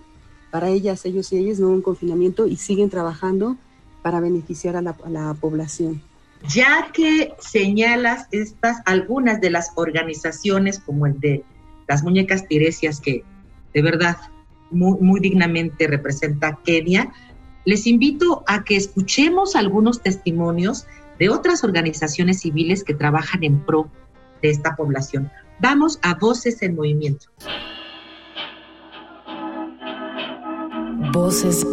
para 0.52 0.70
ellas, 0.70 1.06
ellos 1.06 1.32
y 1.34 1.38
ellas, 1.38 1.60
no 1.60 1.70
un 1.70 1.82
confinamiento 1.82 2.48
y 2.48 2.56
siguen 2.56 2.90
trabajando 2.90 3.58
para 4.02 4.20
beneficiar 4.20 4.76
a 4.76 4.82
la, 4.82 5.34
población. 5.34 6.02
Ya 6.48 6.90
que 6.94 7.34
señalas 7.40 8.28
estas, 8.32 8.78
algunas 8.86 9.42
de 9.42 9.50
las 9.50 9.72
organizaciones 9.76 10.80
como 10.80 11.06
el 11.06 11.20
de 11.20 11.44
las 11.88 12.04
muñecas 12.04 12.48
tiresias, 12.48 13.00
que 13.00 13.24
de 13.74 13.82
verdad 13.82 14.18
muy, 14.70 15.00
muy 15.00 15.20
dignamente 15.20 15.88
representa 15.88 16.60
Kenia, 16.64 17.12
les 17.66 17.86
invito 17.88 18.44
a 18.48 18.64
que 18.64 18.76
escuchemos 18.76 19.56
algunos 19.56 20.02
testimonios 20.02 20.86
de 21.20 21.30
otras 21.30 21.64
organizaciones 21.64 22.42
civiles 22.42 22.84
que 22.84 22.94
trabajan 22.94 23.44
en 23.44 23.60
pro 23.60 23.90
de 24.42 24.50
esta 24.50 24.76
población. 24.76 25.32
Vamos 25.60 26.00
a 26.04 26.14
Voces 26.16 26.62
en 26.62 26.76
Movimiento. 26.76 27.28
Voces. 31.12 31.66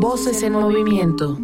Voces 0.00 0.44
en 0.44 0.52
movimiento. 0.52 1.36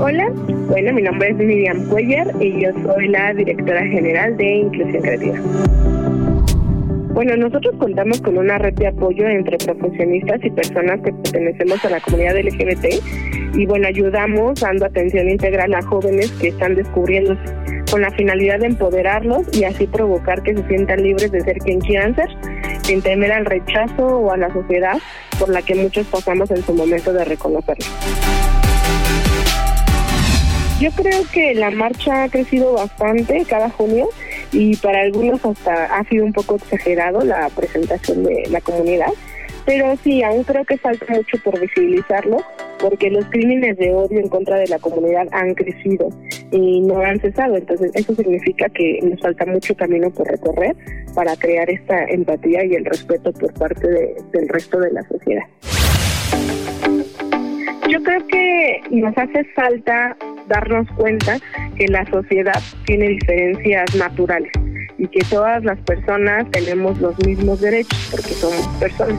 Hola, 0.00 0.30
bueno, 0.68 0.92
mi 0.92 1.02
nombre 1.02 1.30
es 1.30 1.36
Miriam 1.38 1.88
Cuellar 1.88 2.32
y 2.38 2.62
yo 2.62 2.70
soy 2.84 3.08
la 3.08 3.34
directora 3.34 3.84
general 3.84 4.36
de 4.36 4.58
Inclusión 4.58 5.02
Creativa. 5.02 5.38
Bueno, 7.14 7.36
nosotros 7.36 7.74
contamos 7.80 8.20
con 8.20 8.38
una 8.38 8.58
red 8.58 8.74
de 8.74 8.86
apoyo 8.86 9.26
entre 9.26 9.58
profesionistas 9.58 10.38
y 10.44 10.50
personas 10.50 11.00
que 11.00 11.12
pertenecemos 11.12 11.84
a 11.84 11.90
la 11.90 12.00
comunidad 12.00 12.38
LGBT 12.38 13.56
y 13.56 13.66
bueno, 13.66 13.88
ayudamos 13.88 14.60
dando 14.60 14.86
atención 14.86 15.28
integral 15.28 15.74
a 15.74 15.82
jóvenes 15.82 16.30
que 16.40 16.48
están 16.48 16.76
descubriéndose 16.76 17.42
con 17.90 18.02
la 18.02 18.12
finalidad 18.12 18.60
de 18.60 18.66
empoderarlos 18.66 19.48
y 19.52 19.64
así 19.64 19.88
provocar 19.88 20.44
que 20.44 20.54
se 20.54 20.64
sientan 20.68 21.02
libres 21.02 21.32
de 21.32 21.40
ser 21.40 21.58
quien 21.58 21.80
quieran 21.80 22.14
ser, 22.14 22.28
sin 22.84 23.02
temer 23.02 23.32
al 23.32 23.46
rechazo 23.46 24.06
o 24.06 24.30
a 24.30 24.36
la 24.36 24.52
sociedad 24.52 24.96
por 25.40 25.48
la 25.48 25.62
que 25.62 25.74
muchos 25.74 26.06
pasamos 26.06 26.50
en 26.50 26.62
su 26.62 26.74
momento 26.74 27.14
de 27.14 27.24
reconocerlo. 27.24 27.86
Yo 30.80 30.90
creo 30.92 31.22
que 31.32 31.54
la 31.54 31.70
marcha 31.70 32.24
ha 32.24 32.28
crecido 32.28 32.74
bastante 32.74 33.44
cada 33.46 33.70
junio 33.70 34.08
y 34.52 34.76
para 34.76 35.00
algunos 35.00 35.44
hasta 35.44 35.96
ha 35.96 36.04
sido 36.04 36.24
un 36.24 36.32
poco 36.32 36.56
exagerado 36.56 37.22
la 37.24 37.48
presentación 37.48 38.22
de 38.22 38.46
la 38.50 38.60
comunidad, 38.60 39.12
pero 39.70 39.96
sí, 40.02 40.20
aún 40.24 40.42
creo 40.42 40.64
que 40.64 40.76
falta 40.78 41.06
mucho 41.14 41.38
por 41.44 41.60
visibilizarlo 41.60 42.38
porque 42.80 43.08
los 43.08 43.24
crímenes 43.26 43.76
de 43.76 43.94
odio 43.94 44.18
en 44.18 44.28
contra 44.28 44.56
de 44.56 44.66
la 44.66 44.80
comunidad 44.80 45.28
han 45.30 45.54
crecido 45.54 46.08
y 46.50 46.80
no 46.80 46.98
han 46.98 47.20
cesado. 47.20 47.56
Entonces, 47.56 47.92
eso 47.94 48.12
significa 48.16 48.68
que 48.70 48.98
nos 49.04 49.20
falta 49.20 49.46
mucho 49.46 49.76
camino 49.76 50.10
por 50.10 50.26
recorrer 50.26 50.74
para 51.14 51.36
crear 51.36 51.70
esta 51.70 52.04
empatía 52.06 52.64
y 52.64 52.74
el 52.74 52.84
respeto 52.84 53.32
por 53.32 53.54
parte 53.54 53.86
del 54.32 54.48
resto 54.48 54.80
de 54.80 54.90
la 54.90 55.04
sociedad. 55.04 55.44
Yo 57.88 58.02
creo 58.02 58.26
que 58.26 58.82
nos 58.90 59.16
hace 59.16 59.44
falta 59.54 60.16
darnos 60.48 60.88
cuenta 60.96 61.38
que 61.76 61.86
la 61.86 62.04
sociedad 62.10 62.60
tiene 62.86 63.10
diferencias 63.10 63.94
naturales 63.94 64.50
y 65.00 65.08
que 65.08 65.20
todas 65.30 65.64
las 65.64 65.78
personas 65.78 66.48
tenemos 66.50 67.00
los 67.00 67.18
mismos 67.26 67.58
derechos 67.60 68.08
porque 68.10 68.34
somos 68.34 68.68
personas. 68.78 69.18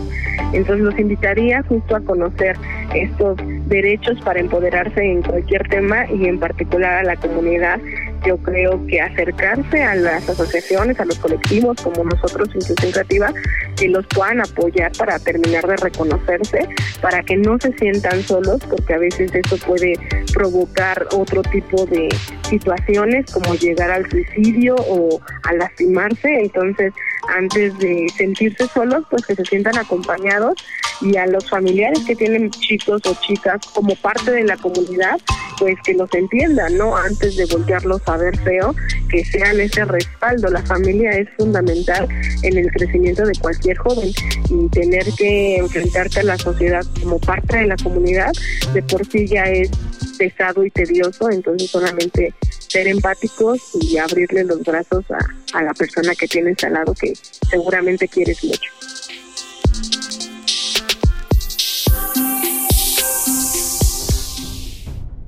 Entonces 0.54 0.86
los 0.86 1.00
invitaría 1.00 1.64
justo 1.64 1.96
a 1.96 2.02
conocer 2.02 2.56
estos 2.94 3.36
derechos 3.66 4.20
para 4.24 4.40
empoderarse 4.40 5.04
en 5.04 5.24
cualquier 5.24 5.68
tema 5.70 6.06
y 6.12 6.28
en 6.28 6.40
particular 6.40 7.00
a 7.00 7.04
la 7.04 7.16
comunidad 7.16 7.80
yo 8.26 8.38
creo 8.38 8.86
que 8.88 9.02
acercarse 9.02 9.84
a 9.84 9.96
las 9.96 10.30
asociaciones, 10.30 11.00
a 11.00 11.06
los 11.06 11.18
colectivos 11.20 11.82
como 11.82 12.04
nosotros, 12.04 12.50
Inclusión 12.54 12.92
Creativa, 12.92 13.34
que 13.78 13.88
los 13.88 14.06
puedan 14.08 14.42
apoyar 14.42 14.92
para 14.98 15.20
terminar 15.20 15.66
de 15.66 15.78
reconocerse, 15.78 16.68
para 17.02 17.24
que 17.24 17.38
no 17.38 17.58
se 17.60 17.74
sientan 17.74 18.22
solos, 18.24 18.62
porque 18.70 18.94
a 18.94 18.98
veces 18.98 19.32
eso 19.34 19.58
puede 19.58 19.94
provocar 20.34 21.08
otro 21.12 21.42
tipo 21.44 21.86
de 21.86 22.10
situaciones 22.50 23.32
como 23.32 23.56
llegar 23.56 23.92
al 23.92 24.10
suicidio 24.10 24.76
o 24.76 25.22
a 25.44 25.54
lastimarse. 25.54 26.42
Entonces, 26.42 26.94
antes 27.36 27.78
de 27.80 28.08
sentirse 28.16 28.68
solos, 28.68 29.06
pues 29.10 29.26
que 29.26 29.36
se 29.36 29.46
sientan 29.46 29.78
acompañados 29.78 30.56
y 31.02 31.18
a 31.18 31.26
los 31.26 31.50
familiares 31.50 32.00
que 32.06 32.16
tienen 32.16 32.50
chicos 32.52 33.02
o 33.06 33.16
chicas 33.22 33.62
como 33.74 33.96
parte 33.96 34.32
de 34.32 34.44
la 34.44 34.58
comunidad, 34.58 35.20
pues 35.58 35.76
que 35.84 35.94
los 35.94 36.14
entiendan, 36.14 36.78
¿no? 36.78 36.96
Antes 36.96 37.36
de 37.36 37.46
voltearlos 37.46 38.02
a 38.08 38.18
ver 38.18 38.38
feo, 38.40 38.76
que 39.10 39.24
sean 39.26 39.60
ese 39.60 39.86
respaldo. 39.86 40.50
La 40.50 40.62
familia 40.64 41.12
es 41.12 41.28
fundamental 41.38 42.08
en 42.44 42.58
el 42.58 42.72
crecimiento 42.72 43.26
de 43.26 43.34
cualquier 43.40 43.78
joven 43.78 44.12
y 44.50 44.70
tener 44.70 45.06
que 45.18 45.58
enfrentarte 45.58 46.22
a 46.22 46.24
la 46.24 46.38
sociedad 46.38 46.86
como 47.00 47.20
parte 47.20 47.58
de 47.58 47.68
la 47.68 47.78
comunidad 47.78 48.32
de 48.74 48.82
por 48.84 49.06
sí 49.06 49.28
ya 49.28 49.44
es 49.44 49.70
pesado 50.18 50.64
y 50.64 50.70
tedioso, 50.70 51.30
entonces 51.32 51.70
solamente 51.70 52.34
ser 52.68 52.88
empáticos 52.88 53.60
y 53.82 53.98
abrirle 53.98 54.44
los 54.44 54.62
brazos 54.64 55.04
a, 55.12 55.58
a 55.58 55.64
la 55.64 55.74
persona 55.74 56.14
que 56.16 56.28
tienes 56.28 56.64
al 56.64 56.74
lado 56.74 56.94
que 56.94 57.14
seguramente 57.50 58.08
quieres 58.08 58.44
mucho. 58.44 58.72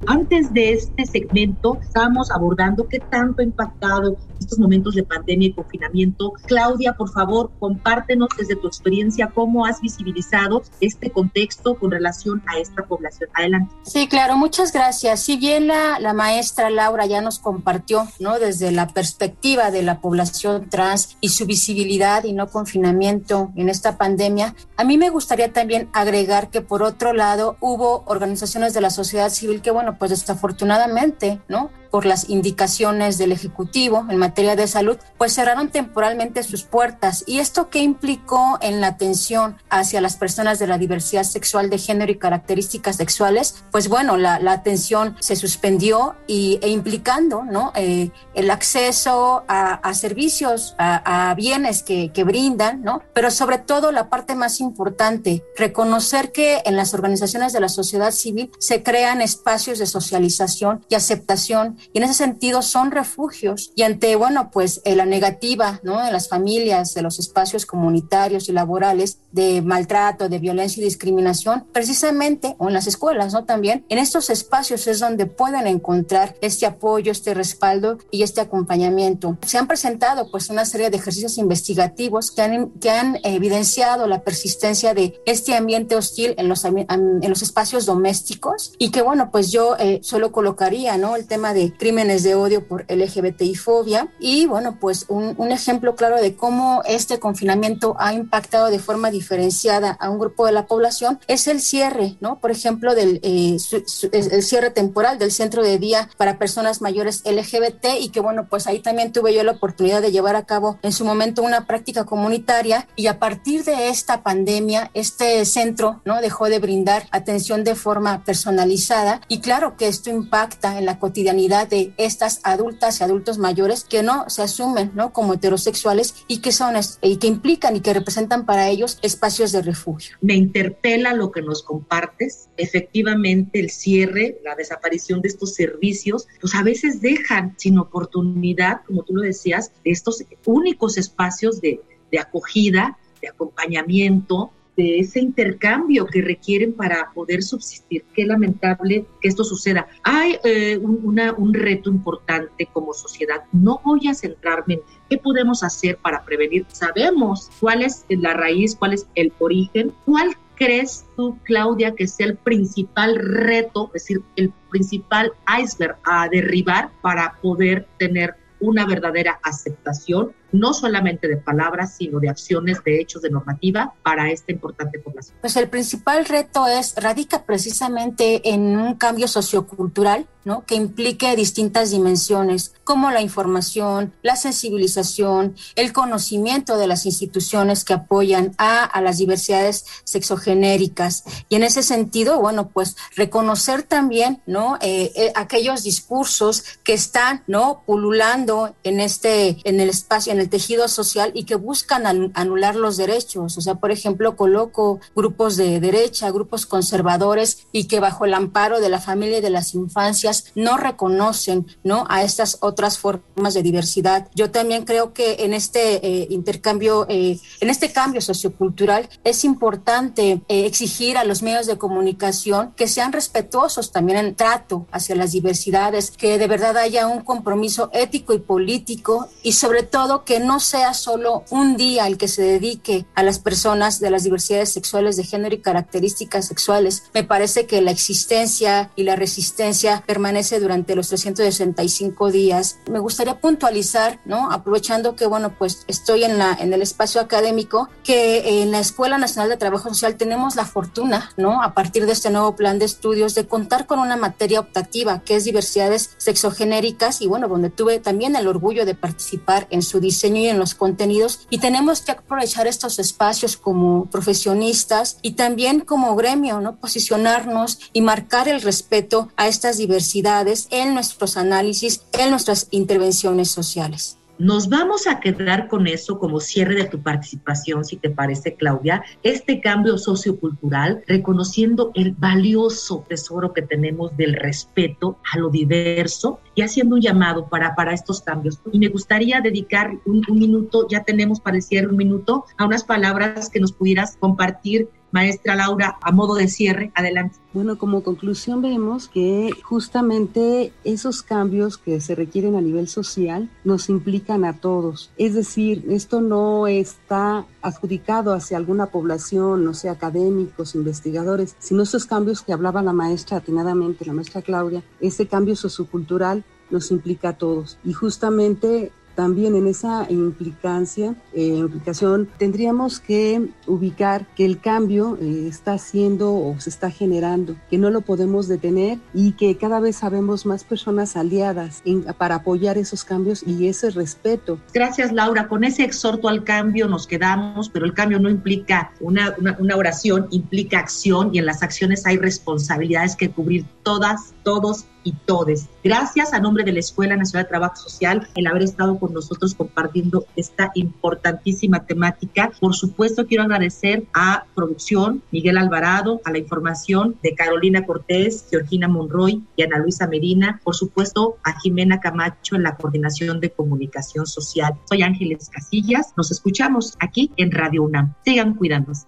Antes 0.07 0.53
de 0.53 0.73
este 0.73 1.05
segmento, 1.05 1.77
estábamos 1.81 2.31
abordando 2.31 2.87
qué 2.87 2.99
tanto 2.99 3.41
ha 3.41 3.45
impactado 3.45 4.17
estos 4.39 4.59
momentos 4.59 4.95
de 4.95 5.03
pandemia 5.03 5.49
y 5.49 5.53
confinamiento. 5.53 6.33
Claudia, 6.45 6.93
por 6.93 7.11
favor, 7.11 7.51
compártenos 7.59 8.29
desde 8.37 8.55
tu 8.55 8.67
experiencia 8.67 9.31
cómo 9.33 9.65
has 9.65 9.81
visibilizado 9.81 10.63
este 10.81 11.09
contexto 11.11 11.75
con 11.75 11.91
relación 11.91 12.43
a 12.47 12.59
esta 12.59 12.83
población. 12.83 13.29
Adelante. 13.33 13.73
Sí, 13.83 14.07
claro, 14.07 14.37
muchas 14.37 14.73
gracias. 14.73 15.21
Si 15.21 15.37
bien 15.37 15.67
la, 15.67 15.99
la 15.99 16.13
maestra 16.13 16.69
Laura 16.69 17.05
ya 17.05 17.21
nos 17.21 17.39
compartió, 17.39 18.07
¿no? 18.19 18.39
Desde 18.39 18.71
la 18.71 18.87
perspectiva 18.87 19.71
de 19.71 19.83
la 19.83 20.01
población 20.01 20.69
trans 20.69 21.17
y 21.21 21.29
su 21.29 21.45
visibilidad 21.45 22.23
y 22.25 22.33
no 22.33 22.47
confinamiento 22.47 23.51
en 23.55 23.69
esta 23.69 23.97
pandemia, 23.97 24.55
a 24.75 24.83
mí 24.83 24.97
me 24.97 25.09
gustaría 25.09 25.53
también 25.53 25.89
agregar 25.93 26.49
que 26.49 26.61
por 26.61 26.83
otro 26.83 27.13
lado 27.13 27.57
hubo 27.61 28.03
organizaciones 28.07 28.73
de 28.73 28.81
la 28.81 28.89
sociedad 28.89 29.29
civil 29.29 29.61
que, 29.61 29.71
bueno, 29.71 29.92
pues 29.97 30.12
desafortunadamente, 30.12 31.41
¿no? 31.47 31.69
Por 31.93 32.08
las 32.08 32.27
indicaciones 32.27 33.19
del 33.19 33.32
Ejecutivo 33.32 34.08
en 34.10 34.17
materia 34.17 34.56
de 34.56 34.65
salud, 34.65 34.97
pues 35.19 35.36
cerraron 35.36 35.69
temporalmente 35.69 36.41
sus 36.41 36.63
puertas. 36.63 37.23
¿Y 37.27 37.38
esto 37.38 37.69
qué 37.69 37.84
implicó 37.84 38.58
en 38.62 38.82
la 38.82 38.88
atención 38.88 39.58
hacia 39.69 40.01
las 40.01 40.15
personas 40.15 40.58
de 40.58 40.65
la 40.65 40.79
diversidad 40.79 41.21
sexual 41.21 41.69
de 41.69 41.77
género 41.77 42.12
y 42.12 42.17
características 42.17 42.95
sexuales? 42.95 43.63
Pues 43.71 43.89
bueno, 43.89 44.17
la, 44.17 44.39
la 44.39 44.53
atención 44.53 45.15
se 45.19 45.36
suspendió 45.36 46.15
y, 46.25 46.58
e 46.63 46.69
implicando 46.69 47.43
¿no? 47.43 47.71
Eh, 47.75 48.10
el 48.34 48.49
acceso 48.49 49.43
a, 49.47 49.75
a 49.75 49.93
servicios, 49.93 50.73
a, 50.79 51.29
a 51.29 51.36
bienes 51.36 51.84
que, 51.84 52.12
que, 52.12 52.23
brindan, 52.23 52.82
¿no? 52.82 53.03
pero 53.13 53.29
sobre 53.29 53.60
todo 53.60 53.91
la 53.91 54.10
parte 54.10 54.34
más 54.34 54.62
importante, 54.62 55.43
reconocer 55.56 56.32
que 56.32 56.63
en 56.65 56.75
las 56.75 56.95
organizaciones 56.95 57.53
de 57.53 57.60
la 57.60 57.69
sociedad 57.69 58.10
civil 58.10 58.49
se 58.58 58.82
crean 58.82 59.21
espacios 59.21 59.77
de 59.77 59.86
socialización 59.86 60.84
y 60.89 60.95
aceptación 60.95 61.77
y 61.91 61.97
en 61.97 62.03
ese 62.03 62.13
sentido 62.13 62.61
son 62.61 62.91
refugios 62.91 63.71
y 63.75 63.83
ante, 63.83 64.15
bueno, 64.15 64.49
pues 64.51 64.81
eh, 64.85 64.95
la 64.95 65.05
negativa, 65.05 65.79
¿no? 65.83 66.03
De 66.03 66.11
las 66.11 66.29
familias, 66.29 66.93
de 66.93 67.01
los 67.01 67.19
espacios 67.19 67.65
comunitarios 67.65 68.49
y 68.49 68.51
laborales 68.51 69.19
de 69.31 69.61
maltrato, 69.61 70.29
de 70.29 70.39
violencia 70.39 70.81
y 70.81 70.85
discriminación, 70.85 71.65
precisamente, 71.71 72.55
o 72.59 72.67
en 72.67 72.73
las 72.73 72.87
escuelas, 72.87 73.33
¿no? 73.33 73.45
También, 73.45 73.85
en 73.89 73.97
estos 73.97 74.29
espacios 74.29 74.87
es 74.87 74.99
donde 74.99 75.25
pueden 75.25 75.67
encontrar 75.67 76.35
este 76.41 76.65
apoyo, 76.65 77.11
este 77.11 77.33
respaldo 77.33 77.97
y 78.11 78.23
este 78.23 78.41
acompañamiento. 78.41 79.37
Se 79.45 79.57
han 79.57 79.67
presentado, 79.67 80.29
pues, 80.31 80.49
una 80.49 80.65
serie 80.65 80.89
de 80.89 80.97
ejercicios 80.97 81.37
investigativos 81.37 82.31
que 82.31 82.41
han, 82.41 82.69
que 82.71 82.91
han 82.91 83.19
evidenciado 83.23 84.07
la 84.07 84.21
persistencia 84.23 84.93
de 84.93 85.19
este 85.25 85.55
ambiente 85.55 85.95
hostil 85.95 86.35
en 86.37 86.47
los, 86.47 86.63
en 86.65 87.27
los 87.27 87.41
espacios 87.41 87.85
domésticos 87.85 88.73
y 88.77 88.91
que, 88.91 89.01
bueno, 89.01 89.31
pues 89.31 89.51
yo 89.51 89.75
eh, 89.77 89.99
solo 90.03 90.31
colocaría, 90.31 90.97
¿no? 90.97 91.15
El 91.15 91.27
tema 91.27 91.53
de 91.53 91.72
crímenes 91.77 92.23
de 92.23 92.36
odio 92.36 92.67
por 92.67 92.86
LGBTI 92.89 93.55
fobia 93.55 94.07
y 94.19 94.45
bueno, 94.45 94.77
pues 94.79 95.05
un, 95.09 95.36
un, 95.38 95.51
ejemplo 95.51 95.95
claro 95.95 96.19
de 96.19 96.36
cómo 96.36 96.81
este 96.86 97.19
confinamiento 97.19 97.95
ha 97.99 98.13
impactado 98.13 98.69
de 98.69 98.79
forma 98.79 99.12
diferenciada 99.12 99.91
a 99.91 100.09
un 100.09 100.19
grupo 100.19 100.45
de 100.45 100.51
la 100.51 100.65
población 100.65 101.19
es 101.27 101.47
el 101.47 101.62
cierre, 101.62 102.17
¿no? 102.19 102.39
Por 102.39 102.51
ejemplo, 102.51 102.95
del 102.95 103.19
eh, 103.23 103.57
su, 103.59 103.83
su, 103.86 104.09
el 104.12 104.43
cierre 104.43 104.71
temporal 104.71 105.19
del 105.19 105.31
centro 105.31 105.63
de 105.63 105.77
día 105.77 106.09
para 106.17 106.38
personas 106.38 106.81
mayores 106.81 107.23
LGBT 107.25 107.99
y 107.99 108.09
que 108.09 108.19
bueno, 108.19 108.47
pues 108.49 108.67
ahí 108.67 108.79
también 108.79 109.12
tuve 109.12 109.33
yo 109.33 109.43
la 109.43 109.53
oportunidad 109.53 110.01
de 110.01 110.12
llevar 110.12 110.36
a 110.36 110.45
cabo 110.45 110.79
en 110.81 110.91
su 110.91 111.05
momento 111.05 111.43
una 111.43 111.65
práctica 111.65 112.05
comunitaria 112.05 112.88
y 112.95 113.07
a 113.07 113.19
partir 113.19 113.63
de 113.63 113.89
esta 113.89 114.23
pandemia, 114.23 114.91
este 114.93 115.45
centro, 115.45 116.01
¿no? 116.05 116.21
Dejó 116.21 116.49
de 116.49 116.59
brindar 116.59 117.07
atención 117.12 117.63
de 117.63 117.75
forma 117.75 118.23
personalizada 118.23 119.21
y 119.27 119.39
claro 119.39 119.77
que 119.77 119.88
esto 119.88 120.09
impacta 120.09 120.77
en 120.77 120.86
la 120.86 120.99
cotidianidad 120.99 121.62
de 121.65 121.93
estas 121.97 122.39
adultas 122.43 122.99
y 122.99 123.04
adultos 123.04 123.38
mayores 123.38 123.84
que 123.84 124.04
no 124.04 124.30
se 124.30 124.41
asumen 124.41 124.91
¿no? 124.95 125.13
como 125.13 125.34
heterosexuales 125.34 126.26
y 126.28 126.39
que 126.39 126.52
son 126.52 126.76
y 127.02 127.17
que 127.17 127.28
implican 127.28 127.76
y 127.76 127.82
que 127.82 127.93
representan 127.93 128.45
para 128.45 128.69
ellos 128.69 128.99
espacios 129.02 129.52
de 129.52 129.62
refugio. 129.62 130.17
Me 130.21 130.34
interpela 130.34 131.13
lo 131.13 131.32
que 131.32 131.41
nos 131.41 131.63
compartes. 131.63 132.49
Efectivamente, 132.58 133.60
el 133.60 133.69
cierre, 133.69 134.39
la 134.43 134.56
desaparición 134.56 135.21
de 135.21 135.30
estos 135.30 135.54
servicios, 135.54 136.28
pues 136.41 136.56
a 136.56 136.63
veces 136.63 137.02
dejan 137.02 137.56
sin 137.58 137.78
oportunidad, 137.78 138.82
como 138.86 139.04
tú 139.04 139.15
lo 139.15 139.21
decías, 139.21 139.71
de 139.84 139.91
estos 139.91 140.23
únicos 140.45 140.97
espacios 140.97 141.62
de, 141.62 141.82
de 142.12 142.19
acogida, 142.19 142.97
de 143.21 143.30
acompañamiento, 143.30 144.52
de 144.75 144.99
ese 144.99 145.19
intercambio 145.19 146.05
que 146.05 146.21
requieren 146.21 146.73
para 146.73 147.12
poder 147.13 147.43
subsistir. 147.43 148.03
Qué 148.13 148.25
lamentable 148.25 149.05
que 149.21 149.27
esto 149.27 149.43
suceda. 149.43 149.88
Hay 150.03 150.38
eh, 150.43 150.77
un, 150.77 150.99
una, 151.03 151.33
un 151.33 151.53
reto 151.53 151.89
importante 151.89 152.67
como 152.71 152.93
sociedad. 152.93 153.43
No 153.51 153.81
voy 153.83 154.07
a 154.07 154.13
centrarme 154.13 154.75
en 154.75 154.81
qué 155.09 155.17
podemos 155.17 155.63
hacer 155.63 155.97
para 155.97 156.23
prevenir. 156.25 156.65
Sabemos 156.71 157.49
cuál 157.59 157.83
es 157.83 158.05
la 158.09 158.33
raíz, 158.33 158.75
cuál 158.75 158.93
es 158.93 159.07
el 159.15 159.31
origen, 159.39 159.93
cuál 160.05 160.36
crees 160.55 161.05
tú, 161.15 161.38
Claudia, 161.43 161.95
que 161.95 162.07
sea 162.07 162.27
el 162.27 162.36
principal 162.38 163.15
reto, 163.15 163.88
es 163.93 164.03
decir, 164.03 164.21
el 164.36 164.51
principal 164.69 165.33
iceberg 165.62 165.97
a 166.03 166.27
derribar 166.29 166.91
para 167.01 167.38
poder 167.41 167.88
tener 167.97 168.36
una 168.59 168.86
verdadera 168.86 169.39
aceptación, 169.43 170.33
no 170.53 170.73
solamente 170.73 171.27
de 171.27 171.37
palabras, 171.37 171.95
sino 171.97 172.19
de 172.19 172.29
acciones, 172.29 172.83
de 172.83 173.01
hechos, 173.01 173.21
de 173.21 173.29
normativa 173.29 173.93
para 174.03 174.31
esta 174.31 174.51
importante 174.51 174.99
población? 174.99 175.35
Pues 175.41 175.57
el 175.57 175.67
principal 175.67 176.25
reto 176.25 176.67
es, 176.67 176.95
radica 176.95 177.43
precisamente 177.43 178.49
en 178.49 178.77
un 178.77 178.95
cambio 178.95 179.27
sociocultural 179.27 180.27
¿no? 180.45 180.65
que 180.65 180.75
implique 180.75 181.35
distintas 181.35 181.91
dimensiones, 181.91 182.73
como 182.83 183.11
la 183.11 183.21
información, 183.21 184.13
la 184.21 184.35
sensibilización, 184.35 185.55
el 185.75 185.93
conocimiento 185.93 186.77
de 186.77 186.87
las 186.87 187.05
instituciones 187.05 187.85
que 187.85 187.93
apoyan 187.93 188.53
a, 188.57 188.83
a 188.83 189.01
las 189.01 189.17
diversidades 189.17 189.85
sexogenéricas. 190.03 191.23
Y 191.49 191.55
en 191.55 191.63
ese 191.63 191.83
sentido, 191.83 192.39
bueno, 192.39 192.69
pues 192.69 192.97
reconocer 193.15 193.83
también 193.83 194.41
¿no? 194.45 194.77
Eh, 194.81 195.11
eh, 195.15 195.31
aquellos 195.35 195.83
discursos 195.83 196.63
que 196.83 196.93
están 196.93 197.43
¿no? 197.47 197.83
pululando 197.85 198.75
en, 198.83 198.99
este, 198.99 199.57
en 199.63 199.79
el 199.79 199.89
espacio, 199.89 200.33
en 200.33 200.39
el 200.39 200.42
tejido 200.49 200.88
social 200.88 201.32
y 201.34 201.43
que 201.45 201.56
buscan 201.56 202.32
anular 202.34 202.75
los 202.75 202.97
derechos. 202.97 203.58
O 203.58 203.62
sea, 203.62 203.75
por 203.75 203.91
ejemplo, 203.91 204.36
coloco 204.36 204.99
grupos 205.15 205.58
de 205.58 205.79
derecha, 205.79 206.32
grupos 206.32 206.65
conservadores 206.65 207.67
y 207.71 207.86
que 207.86 207.99
bajo 207.99 208.25
el 208.25 208.34
amparo 208.34 208.79
de 208.79 208.89
la 208.89 208.99
familia 208.99 209.39
y 209.39 209.41
de 209.41 209.49
las 209.49 209.73
infancias 209.73 210.45
no 210.56 210.77
reconocen 210.77 211.67
¿no? 211.84 212.06
a 212.10 212.23
estas 212.23 212.58
otras 212.62 212.97
formas 212.97 213.53
de 213.53 213.63
diversidad. 213.63 214.27
Yo 214.36 214.51
también 214.51 214.86
creo 214.86 215.13
que 215.13 215.38
en 215.39 215.53
este 215.53 216.06
eh, 216.06 216.27
intercambio, 216.29 217.06
eh, 217.10 217.39
en 217.60 217.69
este 217.69 217.91
cambio 217.91 218.21
sociocultural, 218.21 219.10
es 219.23 219.43
importante 219.43 220.41
eh, 220.47 220.65
exigir 220.65 221.17
a 221.17 221.23
los 221.23 221.41
medios 221.41 221.67
de 221.67 221.77
comunicación 221.77 222.73
que 222.75 222.88
sean 222.88 223.12
respetuosos 223.13 223.91
también 223.91 224.17
en 224.17 224.36
trato 224.36 224.88
hacia 224.91 225.15
las 225.15 225.32
diversidades, 225.32 226.12
que 226.12 226.38
de 226.38 226.47
verdad 226.47 226.77
haya 226.77 227.08
un 227.08 227.21
compromiso 227.21 227.89
ético 227.93 228.34
y 228.34 228.39
político 228.39 229.27
y 229.41 229.53
sobre 229.53 229.84
todo 229.84 230.23
que 230.23 230.32
no 230.39 230.59
sea 230.59 230.93
solo 230.93 231.43
un 231.49 231.77
día 231.77 232.07
el 232.07 232.17
que 232.17 232.27
se 232.27 232.41
dedique 232.41 233.05
a 233.15 233.23
las 233.23 233.39
personas 233.39 233.99
de 233.99 234.09
las 234.09 234.23
diversidades 234.23 234.71
sexuales 234.71 235.17
de 235.17 235.23
género 235.23 235.55
y 235.55 235.59
características 235.59 236.47
sexuales. 236.47 237.03
Me 237.13 237.23
parece 237.23 237.65
que 237.65 237.81
la 237.81 237.91
existencia 237.91 238.91
y 238.95 239.03
la 239.03 239.15
resistencia 239.15 240.03
permanece 240.05 240.59
durante 240.59 240.95
los 240.95 241.09
365 241.09 242.31
días. 242.31 242.77
Me 242.89 242.99
gustaría 242.99 243.39
puntualizar, 243.39 244.19
¿no? 244.25 244.51
Aprovechando 244.51 245.15
que, 245.15 245.25
bueno, 245.25 245.55
pues 245.57 245.83
estoy 245.87 246.23
en, 246.23 246.37
la, 246.37 246.57
en 246.59 246.73
el 246.73 246.81
espacio 246.81 247.21
académico, 247.21 247.89
que 248.03 248.61
en 248.61 248.71
la 248.71 248.79
Escuela 248.79 249.17
Nacional 249.17 249.49
de 249.49 249.57
Trabajo 249.57 249.89
Social 249.89 250.15
tenemos 250.15 250.55
la 250.55 250.65
fortuna, 250.65 251.31
¿no? 251.37 251.61
A 251.61 251.73
partir 251.73 252.05
de 252.05 252.13
este 252.13 252.29
nuevo 252.29 252.55
plan 252.55 252.79
de 252.79 252.85
estudios, 252.85 253.35
de 253.35 253.47
contar 253.47 253.85
con 253.85 253.99
una 253.99 254.17
materia 254.17 254.59
optativa 254.59 255.21
que 255.21 255.35
es 255.35 255.43
diversidades 255.43 256.11
sexogenéricas 256.17 257.21
y, 257.21 257.27
bueno, 257.27 257.47
donde 257.47 257.69
tuve 257.69 257.99
también 257.99 258.35
el 258.35 258.47
orgullo 258.47 258.85
de 258.85 258.95
participar 258.95 259.67
en 259.69 259.81
su 259.81 259.99
diseño 259.99 260.12
y 260.13 260.47
en 260.47 260.60
los 260.60 260.76
contenidos. 260.76 261.47
Y 261.49 261.58
tenemos 261.58 262.02
que 262.02 262.12
aprovechar 262.12 262.67
estos 262.67 262.99
espacios 262.99 263.58
como 263.58 264.06
profesionistas 264.06 265.17
y 265.21 265.32
también 265.32 265.82
como 265.82 266.15
gremio, 266.15 266.62
¿no? 266.62 266.76
Posicionarnos 266.76 267.80
y 267.93 268.02
marcar 268.02 268.47
el 268.47 268.62
respeto 268.62 269.30
a 269.36 269.47
estas 269.47 269.78
diversidades 269.78 270.67
en 270.69 270.93
nuestros 270.93 271.38
análisis, 271.38 272.02
en 272.13 272.30
nuestras 272.30 272.67
intervenciones 272.71 273.49
sociales. 273.49 274.17
Nos 274.39 274.67
vamos 274.67 275.05
a 275.05 275.19
quedar 275.19 275.67
con 275.67 275.85
eso 275.85 276.17
como 276.17 276.39
cierre 276.39 276.75
de 276.75 276.85
tu 276.85 277.01
participación, 277.01 277.85
si 277.85 277.97
te 277.97 278.09
parece, 278.09 278.55
Claudia, 278.55 279.03
este 279.21 279.61
cambio 279.61 279.99
sociocultural, 279.99 281.03
reconociendo 281.07 281.91
el 281.93 282.13
valioso 282.13 283.05
tesoro 283.07 283.53
que 283.53 283.61
tenemos 283.61 284.17
del 284.17 284.33
respeto 284.33 285.19
a 285.31 285.37
lo 285.37 285.49
diverso 285.49 286.39
y 286.55 286.63
haciendo 286.63 286.95
un 286.95 287.01
llamado 287.01 287.47
para, 287.47 287.75
para 287.75 287.93
estos 287.93 288.21
cambios. 288.21 288.59
Y 288.71 288.79
me 288.79 288.87
gustaría 288.87 289.39
dedicar 289.39 289.91
un, 290.05 290.23
un 290.27 290.39
minuto, 290.39 290.87
ya 290.89 291.03
tenemos 291.03 291.39
para 291.39 291.57
el 291.57 291.63
cierre 291.63 291.87
un 291.87 291.97
minuto, 291.97 292.45
a 292.57 292.65
unas 292.65 292.83
palabras 292.83 293.49
que 293.49 293.59
nos 293.59 293.71
pudieras 293.71 294.17
compartir 294.17 294.89
Maestra 295.13 295.56
Laura, 295.56 295.99
a 296.02 296.12
modo 296.12 296.34
de 296.34 296.47
cierre, 296.47 296.91
adelante. 296.95 297.38
Bueno, 297.54 297.78
como 297.78 298.02
conclusión 298.02 298.63
vemos 298.63 299.08
que 299.08 299.52
justamente 299.62 300.73
esos 300.84 301.21
cambios 301.21 301.78
que 301.78 302.02
se 302.02 302.15
requieren 302.15 302.56
a 302.56 302.62
nivel 302.62 302.88
social 302.88 303.47
nos 303.63 303.89
implican 303.89 304.43
a 304.43 304.54
todos. 304.54 305.12
Es 305.17 305.36
decir, 305.36 305.86
esto 305.89 306.19
no 306.19 306.65
está 306.65 307.45
adjudicado 307.62 308.34
hacia 308.34 308.58
alguna 308.58 308.88
población, 308.88 309.63
no 309.63 309.76
sé, 309.76 309.88
académicos, 309.88 310.73
investigadores, 310.73 311.56
sino 311.60 311.84
esos 311.84 312.08
cambios 312.08 312.41
que 312.41 312.54
hablaba 312.54 312.82
la 312.82 312.91
maestra 312.91 313.38
atinadamente, 313.38 314.06
la 314.06 314.13
maestra 314.13 314.41
Claudia, 314.41 314.84
ese 314.99 315.28
cambio 315.28 315.56
sociocultural 315.56 316.43
nos 316.71 316.89
implica 316.89 317.30
a 317.30 317.38
todos. 317.38 317.78
Y 317.84 317.93
justamente 317.93 318.91
también 319.15 319.56
en 319.56 319.67
esa 319.67 320.06
implicancia, 320.10 321.15
eh, 321.34 321.47
implicación, 321.47 322.30
tendríamos 322.38 322.99
que 322.99 323.49
ubicar 323.67 324.26
que 324.36 324.45
el 324.45 324.60
cambio 324.60 325.17
eh, 325.21 325.47
está 325.47 325.73
haciendo 325.73 326.34
o 326.34 326.56
se 326.60 326.69
está 326.69 326.89
generando, 326.89 327.56
que 327.69 327.78
no 327.78 327.89
lo 327.89 328.02
podemos 328.02 328.47
detener 328.47 328.99
y 329.13 329.34
que 329.34 329.58
cada 329.58 329.80
vez 329.80 329.97
sabemos 329.97 330.45
más 330.45 330.63
personas 330.63 331.15
aliadas 331.15 331.84
para 332.17 332.36
apoyar 332.36 332.78
esos 332.78 333.04
cambios 333.04 333.43
y 333.45 333.67
ese 333.67 333.89
respeto. 333.91 334.60
Gracias, 334.73 335.12
Laura. 335.12 335.47
Con 335.47 335.63
ese 335.63 335.84
exhorto 335.84 336.28
al 336.28 336.43
cambio 336.43 336.88
nos 336.88 337.08
quedamos, 337.08 337.69
pero 337.69 337.86
el 337.86 337.93
cambio 337.93 338.19
no 338.19 338.30
implica 338.30 338.91
una, 338.99 339.36
una, 339.38 339.56
una 339.60 339.76
oración, 339.76 340.28
implica 340.32 340.80
acción 340.80 341.30
y 341.34 341.39
en 341.39 341.45
las 341.45 341.63
acciones 341.63 342.06
hay 342.06 342.17
responsabilidades 342.17 343.15
que 343.15 343.30
cubrir 343.32 343.65
todas, 343.84 344.34
todos 344.43 344.86
y 345.03 345.13
todes. 345.13 345.67
Gracias 345.83 346.33
a 346.33 346.39
nombre 346.39 346.63
de 346.63 346.73
la 346.73 346.79
Escuela 346.79 347.15
Nacional 347.15 347.45
de 347.45 347.49
Trabajo 347.49 347.75
Social 347.75 348.27
el 348.35 348.47
haber 348.47 348.63
estado 348.63 348.97
con 348.99 349.13
nosotros 349.13 349.53
compartiendo 349.53 350.25
esta 350.35 350.71
importantísima 350.75 351.85
temática. 351.85 352.51
Por 352.59 352.73
supuesto, 352.75 353.25
quiero 353.25 353.43
agradecer 353.43 354.05
a 354.13 354.45
producción 354.55 355.21
Miguel 355.31 355.57
Alvarado, 355.57 356.21
a 356.25 356.31
la 356.31 356.37
información 356.37 357.17
de 357.21 357.35
Carolina 357.35 357.85
Cortés, 357.85 358.45
Georgina 358.49 358.87
Monroy 358.87 359.43
y 359.55 359.63
Ana 359.63 359.79
Luisa 359.79 360.07
Medina. 360.07 360.61
Por 360.63 360.75
supuesto, 360.75 361.37
a 361.43 361.59
Jimena 361.59 361.99
Camacho 361.99 362.55
en 362.55 362.63
la 362.63 362.75
coordinación 362.75 363.39
de 363.39 363.51
comunicación 363.51 364.25
social. 364.25 364.73
Soy 364.85 365.03
Ángeles 365.03 365.49
Casillas. 365.49 366.13
Nos 366.17 366.31
escuchamos 366.31 366.95
aquí 366.99 367.31
en 367.37 367.51
Radio 367.51 367.83
UNAM. 367.83 368.13
Sigan 368.23 368.55
cuidándose. 368.55 369.07